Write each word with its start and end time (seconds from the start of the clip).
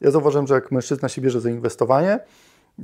Ja 0.00 0.10
zauważyłem, 0.10 0.46
że 0.46 0.54
jak 0.54 0.72
mężczyzna 0.72 1.08
się 1.08 1.22
bierze 1.22 1.40
za 1.40 1.50
inwestowanie, 1.50 2.18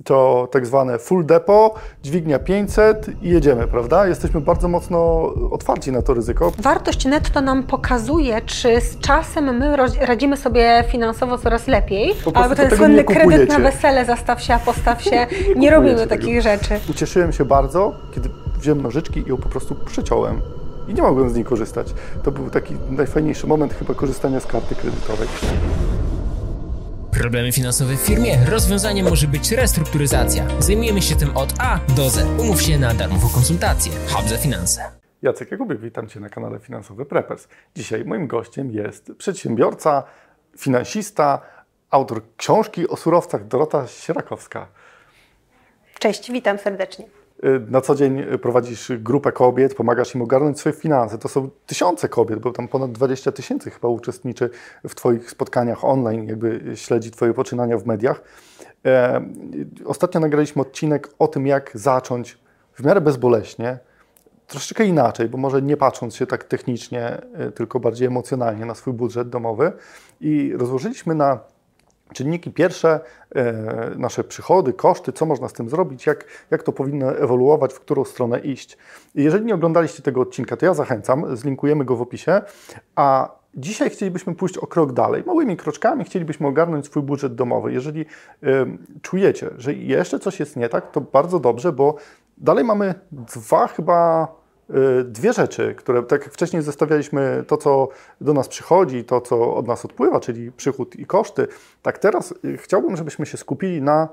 to 0.05 0.49
tak 0.53 0.67
zwane 0.67 0.99
full 0.99 1.27
depo, 1.27 1.75
dźwignia 2.03 2.39
500 2.39 3.07
i 3.23 3.29
jedziemy, 3.29 3.67
prawda? 3.67 4.07
Jesteśmy 4.07 4.41
bardzo 4.41 4.69
mocno 4.69 5.23
otwarci 5.51 5.93
na 5.93 6.03
to 6.03 6.15
ryzyko. 6.15 6.53
Wartość 6.59 7.05
netto 7.05 7.41
nam 7.41 7.63
pokazuje, 7.63 8.41
czy 8.41 8.81
z 8.81 8.99
czasem 8.99 9.59
my 9.59 9.77
radzimy 10.01 10.37
sobie 10.37 10.85
finansowo 10.89 11.39
coraz 11.39 11.67
lepiej, 11.67 12.15
albo 12.35 12.55
ten 12.55 12.71
słynny 12.77 13.05
kredyt 13.05 13.49
na 13.49 13.59
wesele, 13.59 14.05
zastaw 14.05 14.43
się, 14.43 14.55
a 14.55 14.59
postaw 14.59 15.03
się, 15.11 15.27
nie, 15.49 15.55
nie 15.55 15.71
robimy 15.71 16.07
takich 16.07 16.43
rzeczy. 16.43 16.81
Ucieszyłem 16.91 17.33
się 17.33 17.45
bardzo, 17.45 17.95
kiedy 18.15 18.29
wziąłem 18.59 18.83
nożyczki 18.83 19.21
i 19.27 19.29
ją 19.29 19.37
po 19.37 19.49
prostu 19.49 19.75
przyciąłem 19.75 20.41
i 20.89 20.95
nie 20.95 21.03
mogłem 21.03 21.31
z 21.31 21.35
niej 21.35 21.45
korzystać. 21.45 21.95
To 22.23 22.31
był 22.31 22.51
taki 22.51 22.75
najfajniejszy 22.91 23.47
moment 23.47 23.75
chyba 23.75 23.95
korzystania 23.95 24.41
z 24.41 24.47
karty 24.47 24.75
kredytowej. 24.75 25.29
Problemy 27.13 27.53
finansowe 27.53 27.97
w 27.97 28.01
firmie? 28.01 28.39
Rozwiązaniem 28.51 29.09
może 29.09 29.27
być 29.27 29.53
restrukturyzacja. 29.53 30.47
Zajmujemy 30.59 31.03
się 31.03 31.17
tym 31.17 31.37
od 31.37 31.55
A 31.59 31.81
do 31.97 32.11
Z. 32.11 32.41
Umów 32.41 32.63
się 32.63 32.79
na 32.79 32.95
darmową 32.95 33.29
konsultację. 33.29 33.93
Hub 34.09 34.29
za 34.29 34.37
finanse. 34.39 34.83
Jacek 35.23 35.51
Jakubik, 35.51 35.81
witam 35.81 36.09
Cię 36.09 36.21
na 36.21 36.29
kanale 36.29 36.59
Finansowy 36.59 37.07
Preppers. 37.07 37.49
Dzisiaj 37.77 38.05
moim 38.05 38.27
gościem 38.27 38.71
jest 38.71 39.13
przedsiębiorca, 39.19 40.05
finansista, 40.59 41.41
autor 41.91 42.23
książki 42.37 42.89
o 42.89 42.97
surowcach 42.97 43.47
Dorota 43.47 43.87
Sierakowska. 43.87 44.69
Cześć, 45.99 46.33
witam 46.33 46.59
serdecznie. 46.59 47.22
Na 47.69 47.81
co 47.81 47.95
dzień 47.95 48.25
prowadzisz 48.43 48.93
grupę 48.99 49.33
kobiet, 49.33 49.75
pomagasz 49.75 50.15
im 50.15 50.23
ogarnąć 50.23 50.61
swoje 50.61 50.73
finanse. 50.73 51.19
To 51.19 51.29
są 51.29 51.51
tysiące 51.67 52.09
kobiet, 52.09 52.39
bo 52.39 52.53
tam 52.53 52.69
ponad 52.69 52.93
20 52.93 53.33
tysięcy 53.33 53.71
chyba 53.71 53.89
uczestniczy 53.89 54.51
w 54.89 54.95
Twoich 54.95 55.31
spotkaniach 55.31 55.85
online, 55.85 56.29
jakby 56.29 56.73
śledzi 56.75 57.11
Twoje 57.11 57.35
poczynania 57.35 57.79
w 57.79 57.87
mediach. 57.87 58.23
E, 58.87 59.25
ostatnio 59.85 60.21
nagraliśmy 60.21 60.63
odcinek 60.63 61.09
o 61.19 61.29
tym, 61.29 61.47
jak 61.47 61.71
zacząć 61.75 62.39
w 62.75 62.85
miarę 62.85 63.01
bezboleśnie, 63.01 63.79
troszeczkę 64.47 64.85
inaczej, 64.85 65.29
bo 65.29 65.39
może 65.39 65.63
nie 65.63 65.77
patrząc 65.77 66.17
się 66.17 66.27
tak 66.27 66.45
technicznie, 66.45 67.23
e, 67.35 67.51
tylko 67.51 67.81
bardziej 67.81 68.09
emocjonalnie 68.09 68.67
na 68.67 68.75
swój 68.75 68.93
budżet 68.93 69.29
domowy. 69.29 69.73
I 70.21 70.53
rozłożyliśmy 70.57 71.15
na 71.15 71.41
czynniki 72.13 72.51
pierwsze, 72.51 73.01
e, 73.35 73.55
nasze 73.97 74.25
przychody, 74.25 74.73
koszty, 74.73 75.13
co 75.13 75.27
można 75.27 75.49
z 75.49 75.53
tym 75.53 75.69
zrobić, 75.69 76.07
jak, 76.07 76.25
jak 76.51 76.63
to 76.63 76.73
powinno 76.73 77.19
ewoluować, 77.19 77.73
w 77.73 77.81
którą 77.81 78.05
stronę 78.05 78.39
iść. 78.39 78.79
Jeżeli 79.15 79.45
nie 79.45 79.55
oglądaliście 79.55 80.03
tego 80.03 80.21
odcinka, 80.21 80.57
to 80.57 80.67
ja 80.67 80.75
zachęcam, 80.75 81.37
zlinkujemy 81.37 81.85
go 81.85 81.97
w 81.97 82.03
opisie, 82.03 82.41
a 82.97 83.29
dzisiaj 83.55 83.91
chcielibyśmy 83.91 84.35
pójść 84.35 84.59
o 84.59 84.67
krok 84.67 84.93
dalej. 84.93 85.23
Małymi 85.27 85.57
kroczkami 85.57 86.05
chcielibyśmy 86.05 86.47
ogarnąć 86.47 86.87
swój 86.87 87.03
budżet 87.03 87.35
domowy. 87.35 87.73
Jeżeli 87.73 88.01
y, 88.01 88.07
czujecie, 89.03 89.51
że 89.59 89.73
jeszcze 89.73 90.19
coś 90.19 90.41
jest 90.41 90.57
nie 90.57 90.69
tak, 90.69 90.91
to 90.91 91.01
bardzo 91.01 91.41
dobrze, 91.41 91.73
bo 91.73 91.97
dalej 92.39 92.65
mamy 92.65 92.95
dwa 93.13 93.67
chyba 93.67 94.29
dwie 95.05 95.33
rzeczy, 95.33 95.75
które 95.75 96.03
tak 96.03 96.23
jak 96.23 96.33
wcześniej 96.33 96.63
zestawialiśmy 96.63 97.45
to, 97.47 97.57
co 97.57 97.89
do 98.21 98.33
nas 98.33 98.49
przychodzi, 98.49 99.05
to, 99.05 99.21
co 99.21 99.55
od 99.55 99.67
nas 99.67 99.85
odpływa, 99.85 100.21
czyli 100.21 100.53
przychód 100.53 100.97
i 100.97 101.07
koszty, 101.07 101.47
tak 101.83 101.99
teraz 101.99 102.35
y, 102.45 102.57
chciałbym, 102.57 102.97
żebyśmy 102.97 103.27
się 103.27 103.37
skupili 103.37 103.83
na 103.83 104.09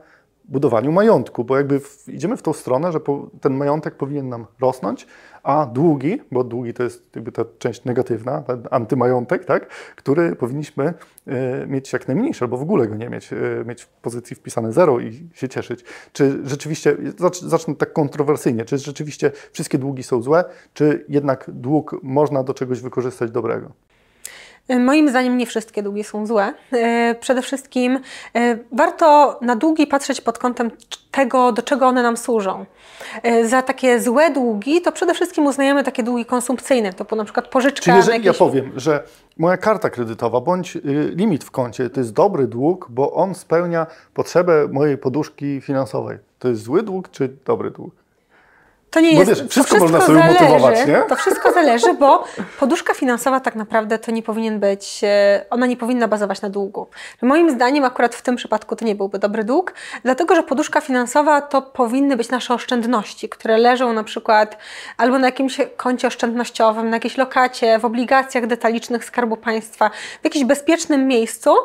budowaniu 0.45 0.91
majątku, 0.91 1.43
bo 1.43 1.57
jakby 1.57 1.79
w, 1.79 2.09
idziemy 2.09 2.37
w 2.37 2.41
tą 2.41 2.53
stronę, 2.53 2.91
że 2.91 2.99
po, 2.99 3.27
ten 3.41 3.53
majątek 3.53 3.95
powinien 3.95 4.29
nam 4.29 4.45
rosnąć, 4.61 5.07
a 5.43 5.65
długi, 5.65 6.21
bo 6.31 6.43
długi 6.43 6.73
to 6.73 6.83
jest 6.83 7.15
jakby 7.15 7.31
ta 7.31 7.45
część 7.59 7.85
negatywna, 7.85 8.41
ten 8.41 8.67
antymajątek, 8.71 9.45
tak, 9.45 9.67
który 9.95 10.35
powinniśmy 10.35 10.93
y, 11.63 11.67
mieć 11.67 11.93
jak 11.93 12.07
najmniejszy, 12.07 12.45
albo 12.45 12.57
w 12.57 12.61
ogóle 12.61 12.87
go 12.87 12.95
nie 12.95 13.09
mieć, 13.09 13.33
y, 13.33 13.63
mieć 13.65 13.81
w 13.81 13.87
pozycji 13.87 14.35
wpisane 14.35 14.73
zero 14.73 14.99
i 14.99 15.29
się 15.33 15.49
cieszyć. 15.49 15.83
Czy 16.13 16.39
rzeczywiście, 16.43 16.97
zacz, 17.17 17.41
zacznę 17.41 17.75
tak 17.75 17.93
kontrowersyjnie, 17.93 18.65
czy 18.65 18.77
rzeczywiście 18.77 19.31
wszystkie 19.51 19.77
długi 19.77 20.03
są 20.03 20.21
złe, 20.21 20.43
czy 20.73 21.05
jednak 21.09 21.45
dług 21.47 21.95
można 22.03 22.43
do 22.43 22.53
czegoś 22.53 22.81
wykorzystać 22.81 23.31
dobrego? 23.31 23.71
Moim 24.79 25.09
zdaniem 25.09 25.37
nie 25.37 25.45
wszystkie 25.45 25.83
długi 25.83 26.03
są 26.03 26.25
złe. 26.25 26.53
E, 26.71 27.15
przede 27.15 27.41
wszystkim 27.41 27.99
e, 28.35 28.57
warto 28.71 29.39
na 29.41 29.55
długi 29.55 29.87
patrzeć 29.87 30.21
pod 30.21 30.37
kątem 30.37 30.71
tego, 31.11 31.51
do 31.51 31.61
czego 31.61 31.87
one 31.87 32.03
nam 32.03 32.17
służą. 32.17 32.65
E, 33.23 33.47
za 33.47 33.61
takie 33.61 33.99
złe 33.99 34.31
długi 34.31 34.81
to 34.81 34.91
przede 34.91 35.13
wszystkim 35.13 35.45
uznajemy 35.45 35.83
takie 35.83 36.03
długi 36.03 36.25
konsumpcyjne, 36.25 36.93
to 36.93 37.15
na 37.15 37.23
przykład 37.23 37.47
pożyczka. 37.47 37.83
Czyli 37.83 37.97
jeżeli 37.97 38.17
jakieś... 38.17 38.25
ja 38.25 38.45
powiem, 38.45 38.71
że 38.75 39.03
moja 39.37 39.57
karta 39.57 39.89
kredytowa 39.89 40.41
bądź 40.41 40.75
y, 40.75 40.81
limit 41.15 41.43
w 41.43 41.51
koncie 41.51 41.89
to 41.89 41.99
jest 41.99 42.13
dobry 42.13 42.47
dług, 42.47 42.87
bo 42.89 43.13
on 43.13 43.35
spełnia 43.35 43.87
potrzebę 44.13 44.67
mojej 44.71 44.97
poduszki 44.97 45.61
finansowej. 45.61 46.17
To 46.39 46.47
jest 46.47 46.61
zły 46.61 46.83
dług 46.83 47.09
czy 47.09 47.37
dobry 47.45 47.71
dług? 47.71 47.98
To 48.91 48.99
nie 48.99 49.11
jest. 49.11 49.29
Wiesz, 49.29 49.37
wszystko, 49.37 49.63
wszystko 49.63 49.79
można 49.79 50.01
sobie 50.01 50.19
zależy, 50.19 50.39
motywować, 50.39 50.87
nie? 50.87 51.03
To 51.09 51.15
wszystko 51.15 51.51
zależy, 51.51 51.93
bo 51.93 52.23
poduszka 52.59 52.93
finansowa 52.93 53.39
tak 53.39 53.55
naprawdę 53.55 53.99
to 53.99 54.11
nie 54.11 54.23
powinien 54.23 54.59
być, 54.59 55.01
e, 55.03 55.45
ona 55.49 55.65
nie 55.65 55.77
powinna 55.77 56.07
bazować 56.07 56.41
na 56.41 56.49
długu. 56.49 56.87
Moim 57.21 57.51
zdaniem 57.51 57.85
akurat 57.85 58.15
w 58.15 58.21
tym 58.21 58.35
przypadku 58.35 58.75
to 58.75 58.85
nie 58.85 58.95
byłby 58.95 59.19
dobry 59.19 59.43
dług, 59.43 59.73
dlatego 60.03 60.35
że 60.35 60.43
poduszka 60.43 60.81
finansowa 60.81 61.41
to 61.41 61.61
powinny 61.61 62.17
być 62.17 62.29
nasze 62.29 62.53
oszczędności, 62.53 63.29
które 63.29 63.57
leżą 63.57 63.93
na 63.93 64.03
przykład 64.03 64.57
albo 64.97 65.19
na 65.19 65.27
jakimś 65.27 65.57
koncie 65.77 66.07
oszczędnościowym, 66.07 66.89
na 66.89 66.95
jakiejś 66.95 67.17
lokacie, 67.17 67.79
w 67.79 67.85
obligacjach 67.85 68.47
detalicznych 68.47 69.05
Skarbu 69.05 69.37
Państwa, 69.37 69.89
w 70.21 70.23
jakimś 70.23 70.45
bezpiecznym 70.45 71.07
miejscu 71.07 71.55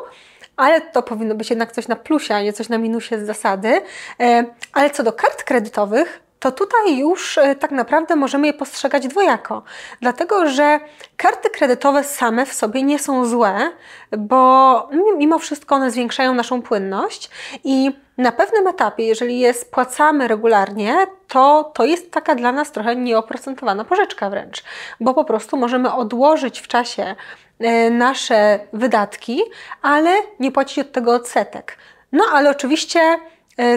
ale 0.57 0.81
to 0.81 1.03
powinno 1.03 1.35
być 1.35 1.49
jednak 1.49 1.71
coś 1.71 1.87
na 1.87 1.95
plusie, 1.95 2.35
a 2.35 2.41
nie 2.41 2.53
coś 2.53 2.69
na 2.69 2.77
minusie 2.77 3.19
z 3.19 3.25
zasady. 3.25 3.81
E, 4.19 4.45
ale 4.73 4.89
co 4.89 5.03
do 5.03 5.13
kart 5.13 5.43
kredytowych, 5.43 6.24
to 6.45 6.51
tutaj 6.51 6.97
już 6.97 7.37
e, 7.37 7.55
tak 7.55 7.71
naprawdę 7.71 8.15
możemy 8.15 8.47
je 8.47 8.53
postrzegać 8.53 9.07
dwojako. 9.07 9.63
Dlatego, 10.01 10.49
że 10.49 10.79
karty 11.17 11.49
kredytowe 11.49 12.03
same 12.03 12.45
w 12.45 12.53
sobie 12.53 12.83
nie 12.83 12.99
są 12.99 13.25
złe, 13.25 13.71
bo 14.17 14.89
mimo 15.17 15.39
wszystko 15.39 15.75
one 15.75 15.91
zwiększają 15.91 16.33
naszą 16.33 16.61
płynność 16.61 17.29
i 17.63 17.91
na 18.17 18.31
pewnym 18.31 18.67
etapie, 18.67 19.03
jeżeli 19.03 19.39
je 19.39 19.53
spłacamy 19.53 20.27
regularnie, 20.27 20.95
to 21.27 21.71
to 21.73 21.85
jest 21.85 22.11
taka 22.11 22.35
dla 22.35 22.51
nas 22.51 22.71
trochę 22.71 22.95
nieoprocentowana 22.95 23.85
pożyczka 23.85 24.29
wręcz, 24.29 24.63
bo 24.99 25.13
po 25.13 25.23
prostu 25.23 25.57
możemy 25.57 25.93
odłożyć 25.93 26.59
w 26.59 26.67
czasie 26.67 27.15
e, 27.59 27.89
nasze 27.89 28.59
wydatki, 28.73 29.41
ale 29.81 30.11
nie 30.39 30.51
płacić 30.51 30.79
od 30.79 30.91
tego 30.91 31.13
odsetek. 31.13 31.77
No 32.11 32.23
ale 32.33 32.49
oczywiście 32.49 33.19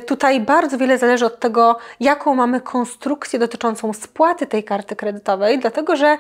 tutaj 0.07 0.41
bardzo 0.41 0.79
wiele 0.79 0.99
zależy 0.99 1.27
od 1.27 1.41
tego, 1.41 1.79
jaką 2.01 2.35
mamy 2.35 2.61
konstrukcję 2.61 3.39
dotyczącą 3.39 3.93
spłaty 3.93 4.47
tej 4.47 4.65
karty 4.65 4.97
kredytowej, 4.97 5.59
dlatego 5.59 5.97
że 5.97 6.19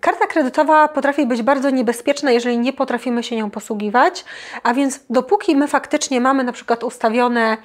Karta 0.00 0.26
kredytowa 0.26 0.88
potrafi 0.88 1.26
być 1.26 1.42
bardzo 1.42 1.70
niebezpieczna, 1.70 2.30
jeżeli 2.30 2.58
nie 2.58 2.72
potrafimy 2.72 3.22
się 3.22 3.36
nią 3.36 3.50
posługiwać, 3.50 4.24
a 4.62 4.74
więc 4.74 5.00
dopóki 5.10 5.56
my 5.56 5.68
faktycznie 5.68 6.20
mamy 6.20 6.44
na 6.44 6.52
przykład 6.52 6.84
ustawione 6.84 7.56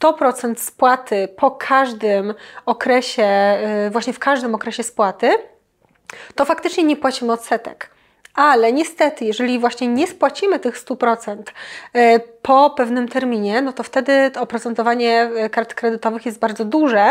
100% 0.00 0.54
spłaty 0.56 1.28
po 1.36 1.50
każdym 1.50 2.34
okresie, 2.66 3.22
e, 3.22 3.90
właśnie 3.90 4.12
w 4.12 4.18
każdym 4.18 4.54
okresie 4.54 4.82
spłaty, 4.82 5.30
to 6.34 6.44
faktycznie 6.44 6.84
nie 6.84 6.96
płacimy 6.96 7.32
odsetek 7.32 7.90
ale 8.38 8.72
niestety, 8.72 9.24
jeżeli 9.24 9.58
właśnie 9.58 9.88
nie 9.88 10.06
spłacimy 10.06 10.58
tych 10.58 10.84
100% 10.84 11.36
e, 11.92 12.20
po 12.20 12.70
pewnym 12.70 13.08
terminie, 13.08 13.62
no 13.62 13.72
to 13.72 13.82
wtedy 13.82 14.30
to 14.30 14.40
oprocentowanie 14.40 15.30
e, 15.36 15.50
kart 15.50 15.74
kredytowych 15.74 16.26
jest 16.26 16.38
bardzo 16.38 16.64
duże 16.64 17.06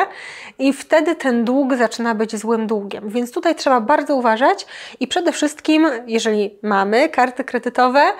i 0.59 0.73
wtedy 0.73 1.15
ten 1.15 1.45
dług 1.45 1.75
zaczyna 1.75 2.15
być 2.15 2.35
złym 2.35 2.67
długiem. 2.67 3.09
Więc 3.09 3.31
tutaj 3.31 3.55
trzeba 3.55 3.81
bardzo 3.81 4.15
uważać 4.15 4.67
i 4.99 5.07
przede 5.07 5.31
wszystkim, 5.31 5.88
jeżeli 6.05 6.57
mamy 6.61 7.09
karty 7.09 7.44
kredytowe, 7.44 8.11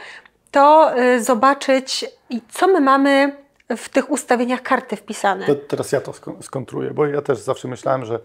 to 0.52 0.96
e, 0.96 1.20
zobaczyć, 1.20 2.06
co 2.50 2.68
my 2.68 2.82
mamy 2.82 3.36
w 3.78 3.90
tych 3.90 4.12
ustawieniach 4.12 4.62
karty 4.62 4.96
wpisane. 4.96 5.46
To 5.46 5.56
teraz 5.56 5.92
ja 5.92 6.02
to 6.02 6.14
skontruję, 6.42 6.92
bo 6.92 7.06
ja 7.06 7.22
też 7.22 7.40
zawsze 7.40 7.68
myślałem, 7.68 8.06
że 8.06 8.20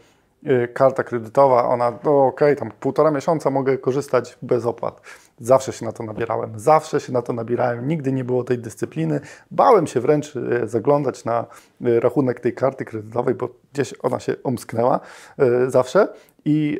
karta 0.74 1.04
kredytowa, 1.04 1.68
ona, 1.68 1.90
no 2.04 2.26
okej, 2.26 2.52
okay, 2.52 2.56
tam 2.56 2.70
półtora 2.80 3.10
miesiąca 3.10 3.50
mogę 3.50 3.78
korzystać 3.78 4.38
bez 4.42 4.66
opłat. 4.66 5.00
Zawsze 5.40 5.72
się 5.72 5.84
na 5.84 5.92
to 5.92 6.02
nabierałem, 6.02 6.60
zawsze 6.60 7.00
się 7.00 7.12
na 7.12 7.22
to 7.22 7.32
nabierałem, 7.32 7.88
nigdy 7.88 8.12
nie 8.12 8.24
było 8.24 8.44
tej 8.44 8.58
dyscypliny. 8.58 9.20
Bałem 9.50 9.86
się 9.86 10.00
wręcz 10.00 10.36
y, 10.36 10.68
zaglądać 10.68 11.24
na 11.24 11.46
y, 11.86 12.00
rachunek 12.00 12.40
tej 12.40 12.54
karty 12.54 12.84
kredytowej, 12.84 13.34
bo 13.34 13.48
gdzieś 13.72 13.94
ona 14.02 14.20
się 14.20 14.34
omsknęła 14.44 15.00
zawsze 15.68 16.08
i 16.44 16.78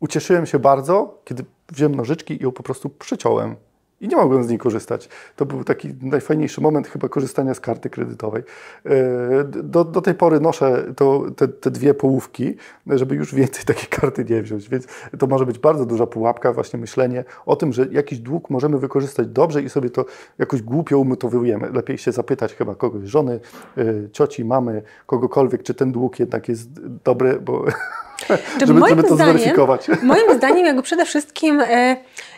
ucieszyłem 0.00 0.46
się 0.46 0.58
bardzo, 0.58 1.20
kiedy 1.24 1.44
wziąłem 1.72 1.94
nożyczki 1.94 2.40
i 2.40 2.44
ją 2.44 2.52
po 2.52 2.62
prostu 2.62 2.88
przyciąłem 2.88 3.56
i 4.00 4.08
nie 4.08 4.16
mogłem 4.16 4.44
z 4.44 4.48
niej 4.48 4.58
korzystać. 4.58 5.08
To 5.36 5.46
był 5.46 5.64
taki 5.64 5.94
najfajniejszy 6.02 6.60
moment 6.60 6.88
chyba 6.88 7.08
korzystania 7.08 7.54
z 7.54 7.60
karty 7.60 7.90
kredytowej. 7.90 8.42
E, 8.86 9.44
do, 9.44 9.84
do 9.84 10.00
tej 10.00 10.14
pory 10.14 10.40
noszę 10.40 10.84
to, 10.96 11.24
te, 11.36 11.48
te 11.48 11.70
dwie 11.70 11.94
połówki, 11.94 12.56
żeby 12.86 13.14
już 13.14 13.34
więcej 13.34 13.64
takiej 13.74 13.86
karty 13.86 14.24
nie 14.24 14.42
wziąć, 14.42 14.68
więc 14.68 14.86
to 15.18 15.26
może 15.26 15.46
być 15.46 15.58
bardzo 15.58 15.86
duża 15.86 16.06
pułapka, 16.06 16.52
właśnie 16.52 16.78
myślenie 16.78 17.24
o 17.46 17.56
tym, 17.56 17.72
że 17.72 17.86
jakiś 17.90 18.18
dług 18.18 18.50
możemy 18.50 18.78
wykorzystać 18.78 19.26
dobrze 19.26 19.62
i 19.62 19.68
sobie 19.68 19.90
to 19.90 20.04
jakoś 20.38 20.62
głupio 20.62 20.98
umytowujemy. 20.98 21.70
Lepiej 21.72 21.98
się 21.98 22.12
zapytać 22.12 22.54
chyba 22.54 22.74
kogoś, 22.74 23.04
żony, 23.04 23.40
e, 23.78 23.84
cioci, 24.12 24.44
mamy, 24.44 24.82
kogokolwiek, 25.06 25.62
czy 25.62 25.74
ten 25.74 25.92
dług 25.92 26.20
jednak 26.20 26.48
jest 26.48 26.68
dobry, 27.04 27.40
bo 27.40 27.64
żeby, 28.66 28.80
żeby 28.88 29.02
to 29.02 29.14
zdaniem, 29.14 29.38
zweryfikować. 29.38 29.88
Moim 30.02 30.36
zdaniem 30.36 30.66
jakby 30.66 30.82
przede 30.82 31.04
wszystkim 31.04 31.60
e, 31.60 31.96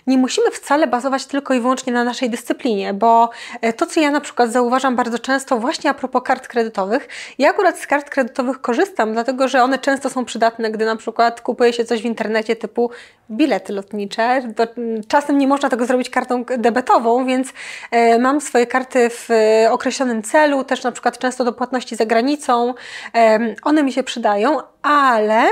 nie 0.09 0.19
musimy 0.19 0.51
wcale 0.51 0.87
bazować 0.87 1.27
tylko 1.27 1.55
i 1.55 1.61
wyłącznie 1.61 1.93
na 1.93 2.05
naszej 2.05 2.31
dyscyplinie, 2.31 2.95
bo 2.95 3.31
e, 3.61 3.73
to, 3.73 3.87
co 3.87 4.01
ja 4.01 4.11
na 4.11 4.21
przykład 4.21 4.53
zauważam 4.53 4.97
bardzo 4.97 5.19
często 5.19 5.59
właśnie 5.59 5.91
a 5.91 5.95
propos 5.95 6.23
kart 6.23 6.49
kredytowych, 6.49 7.09
ja 7.39 7.51
akurat 7.51 7.79
z 7.79 7.87
kart 7.87 8.11
kredytowych 8.11 8.61
korzystam, 8.61 9.13
dlatego 9.13 9.49
że 9.49 9.63
one 9.63 9.79
często 9.79 10.11
są 10.11 10.25
przydatne, 10.25 10.71
gdy 10.71 10.85
na 10.85 10.97
przykład 10.97 11.41
kupuje 11.41 11.73
się 11.73 11.85
coś 11.85 12.03
w 12.03 12.05
internecie 12.05 12.57
typu 12.57 12.91
bilety 13.31 13.73
lotnicze. 13.73 14.43
Czasem 15.09 15.39
nie 15.39 15.47
można 15.47 15.69
tego 15.69 15.87
zrobić 15.87 16.11
kartą 16.11 16.45
debetową, 16.59 17.27
więc 17.27 17.53
e, 17.91 18.19
mam 18.19 18.41
swoje 18.41 18.67
karty 18.67 19.11
w 19.11 19.29
określonym 19.71 20.23
celu, 20.23 20.65
też 20.65 20.83
na 20.83 20.93
przykład 20.93 21.19
często 21.19 21.45
do 21.45 21.53
płatności 21.53 21.97
za 21.97 22.07
granicą. 22.07 22.75
One 23.63 23.83
mi 23.83 23.93
się 23.93 24.03
przydają, 24.03 24.59
ale 24.83 25.51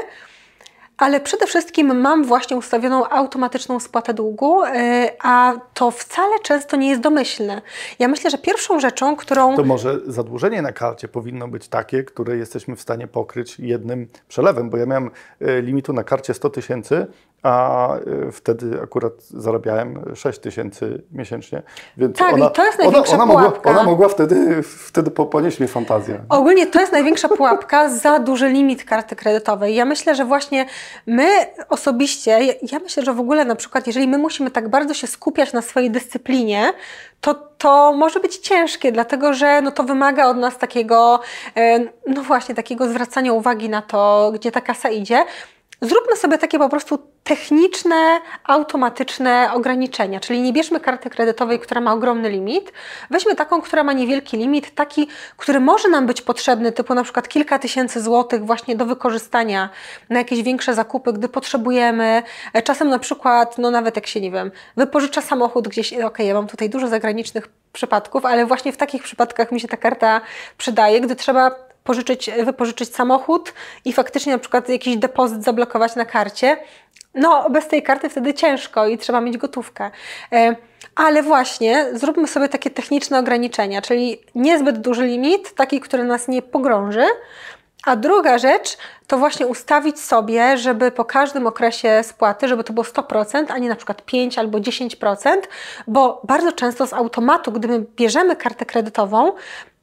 ale 0.98 1.20
przede 1.20 1.46
wszystkim 1.46 2.00
mam 2.00 2.25
właśnie 2.25 2.56
ustawioną 2.56 3.08
automatyczną 3.08 3.81
spłatę 3.81 4.14
długu, 4.14 4.64
y, 4.64 4.69
a 5.22 5.52
to 5.75 5.90
wcale 5.90 6.38
często 6.43 6.76
nie 6.76 6.88
jest 6.88 7.00
domyślne. 7.00 7.62
Ja 7.98 8.08
myślę, 8.08 8.31
że 8.31 8.38
pierwszą 8.38 8.81
rzeczą, 8.81 9.16
którą. 9.16 9.56
To 9.56 9.64
może 9.64 10.00
zadłużenie 10.06 10.62
na 10.62 10.72
karcie 10.72 11.08
powinno 11.08 11.48
być 11.48 11.69
takie, 11.69 12.04
które 12.04 12.37
jesteśmy 12.37 12.76
w 12.76 12.81
stanie 12.81 13.06
pokryć 13.06 13.58
jednym 13.58 14.08
przelewem, 14.28 14.70
bo 14.70 14.76
ja 14.76 14.87
miałem 14.87 15.10
y, 15.43 15.62
limitu 15.62 15.93
na 15.93 16.04
karcie 16.04 16.34
100 16.34 16.50
tysięcy, 16.50 17.06
a 17.43 17.88
y, 18.29 18.33
wtedy 18.33 18.81
akurat 18.83 19.12
zarabiałem 19.23 20.15
6 20.15 20.38
tysięcy 20.38 21.03
miesięcznie. 21.12 21.62
Więc 21.97 22.19
tak, 22.19 22.35
ona, 22.35 22.49
i 22.49 22.53
to 22.53 22.67
jest 22.67 22.79
największa 22.79 23.15
ona, 23.15 23.25
ona 23.25 23.33
pułapka. 23.33 23.69
Mogła, 23.69 23.71
ona 23.71 23.91
mogła 23.91 24.09
wtedy, 24.09 24.62
wtedy 24.62 25.11
ponieść 25.11 25.61
mnie 25.61 25.69
fantazję. 25.69 26.21
Ogólnie 26.29 26.67
to 26.67 26.81
jest 26.81 26.93
największa 26.93 27.29
pułapka 27.29 27.88
za 28.03 28.19
duży 28.19 28.49
limit 28.49 28.85
karty 28.85 29.17
kredytowej. 29.17 29.75
Ja 29.75 29.85
myślę, 29.85 30.15
że 30.15 30.25
właśnie 30.25 30.67
my 31.06 31.29
osobiście, 31.69 32.38
ja 32.73 32.79
myślę, 32.79 33.03
że 33.03 33.12
w 33.12 33.21
ogóle 33.21 33.44
na 33.44 33.56
przykład, 33.56 33.87
jeżeli 33.87 34.09
my 34.09 34.19
musimy 34.19 34.50
tak 34.50 34.69
bardzo 34.69 34.94
się 34.94 35.06
skupiać 35.06 35.53
na 35.53 35.62
swojej 35.62 35.91
dyscyplinie, 35.91 36.73
to, 37.21 37.35
to 37.35 37.93
może 37.93 38.21
być 38.21 38.37
ciężkie, 38.37 38.93
dlatego 38.93 39.35
że 39.35 39.62
no, 39.62 39.71
to 39.71 39.85
wymaga 39.85 40.27
od 40.27 40.37
nas 40.37 40.59
takiego, 40.59 41.21
e, 41.56 41.79
no 42.06 42.23
właśnie, 42.23 42.55
takiego 42.55 42.89
zwracania 42.89 43.32
uwagi 43.32 43.69
na 43.69 43.82
to, 43.82 44.32
gdzie 44.35 44.53
ta 44.53 44.61
kasa 44.61 44.89
idzie. 44.89 45.25
Zróbmy 45.81 46.17
sobie 46.17 46.38
takie 46.38 46.58
po 46.58 46.69
prostu 46.69 46.99
techniczne, 47.25 48.20
automatyczne 48.44 49.50
ograniczenia, 49.52 50.20
czyli 50.20 50.43
nie 50.43 50.52
bierzmy 50.52 50.81
karty 50.81 51.11
kredytowej, 51.11 51.61
która 51.61 51.81
ma 51.81 51.93
ogromny 51.93 52.31
limit, 52.31 52.73
weźmy 53.11 53.34
taką, 53.34 53.62
która 53.62 53.84
ma 53.84 53.93
niewielki 53.93 54.37
limit, 54.37 54.75
taki, 54.75 55.08
który 55.37 55.61
może 55.61 55.88
nam 55.88 56.06
być 56.06 56.23
potrzebny, 56.23 56.73
typu 56.73 56.94
na 56.94 57.02
przykład 57.02 57.28
kilka 57.28 57.58
tysięcy 57.58 58.02
złotych 58.02 58.46
właśnie 58.46 58.76
do 58.76 58.87
wykorzystania 58.87 59.69
na 60.11 60.19
jakieś 60.19 60.43
większe 60.43 60.75
zakupy, 60.75 61.12
gdy 61.12 61.28
potrzebujemy. 61.28 62.22
E, 62.52 62.62
czasem 62.62 62.88
na 62.88 62.99
przykład, 62.99 63.58
no 63.58 63.70
nawet 63.70 63.96
jak 63.96 64.06
się, 64.06 64.20
nie 64.20 64.31
wiem, 64.31 64.50
wypożycza 64.76 65.20
samochód 65.20 65.69
gdzieś, 65.69 65.93
ok, 65.93 66.19
ja 66.19 66.34
mam 66.34 66.46
tutaj 66.46 66.70
dużo 66.70 66.88
zagranicznych 66.88 67.49
przypadków, 67.72 68.25
ale 68.25 68.46
właśnie 68.46 68.72
w 68.72 68.76
takich 68.76 69.02
przypadkach 69.02 69.52
mi 69.52 69.61
się 69.61 69.69
ta 69.69 69.76
karta 69.76 70.20
przydaje, 70.58 71.00
gdy 71.00 71.17
trzeba 71.17 71.66
pożyczyć, 71.87 72.31
wypożyczyć 72.44 72.94
samochód 72.94 73.53
i 73.85 73.93
faktycznie 73.93 74.33
na 74.33 74.38
przykład 74.38 74.69
jakiś 74.69 74.97
depozyt 74.97 75.44
zablokować 75.44 75.97
na 75.97 76.05
karcie, 76.05 76.56
no 77.15 77.50
bez 77.50 77.69
tej 77.69 77.83
karty 77.83 78.09
wtedy 78.09 78.35
ciężko 78.35 78.87
i 78.87 78.99
trzeba 78.99 79.21
mieć 79.21 79.37
gotówkę. 79.37 79.91
E, 80.33 80.56
ale 80.94 81.23
właśnie 81.23 81.87
zróbmy 81.93 82.27
sobie 82.27 82.49
takie 82.49 82.71
techniczne 82.71 83.19
ograniczenia, 83.19 83.83
czyli 83.83 84.21
niezbyt 84.35 84.79
duży 84.79 85.06
limit, 85.06 85.55
taki, 85.55 85.81
który 85.81 86.05
nas 86.05 86.29
nie 86.29 86.43
pogrąży. 86.43 87.05
A 87.87 87.97
druga 87.97 88.39
rzecz 88.39 88.77
to 89.06 89.19
właśnie 89.19 89.47
ustawić 89.47 90.00
sobie, 90.00 90.59
żeby 90.59 90.91
po 90.91 91.05
każdym 91.05 91.47
okresie 91.47 92.00
spłaty, 92.03 92.49
żeby 92.49 92.65
to 92.65 92.73
było 92.73 92.85
100%, 92.85 93.44
a 93.49 93.59
nie 93.59 93.69
na 93.69 93.77
przykład 93.77 94.03
5 94.03 94.39
albo 94.39 94.59
10%, 94.59 95.29
bo 95.87 96.21
bardzo 96.25 96.53
często 96.53 96.87
z 96.87 96.93
automatu, 96.93 97.53
gdy 97.53 97.69
my 97.69 97.85
bierzemy 97.97 98.37
kartę 98.37 98.65
kredytową, 98.65 99.32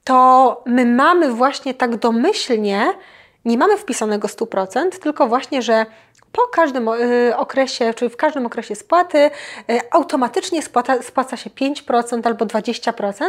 to 0.04 0.62
my 0.66 0.86
mamy 0.86 1.32
właśnie 1.34 1.74
tak 1.74 1.96
domyślnie, 1.96 2.94
nie 3.46 3.58
mamy 3.58 3.78
wpisanego 3.78 4.28
100%, 4.28 4.90
tylko 4.90 5.28
właśnie, 5.28 5.62
że 5.62 5.86
po 6.34 6.48
każdym 6.48 6.88
y, 6.88 7.34
okresie, 7.38 7.94
czyli 7.94 8.12
w 8.12 8.18
każdym 8.18 8.46
okresie 8.46 8.76
spłaty, 8.76 9.18
y, 9.18 9.32
automatycznie 9.92 10.62
spłata, 10.62 11.02
spłaca 11.02 11.38
się 11.38 11.50
5% 11.50 12.28
albo 12.28 12.46
20%, 12.46 13.24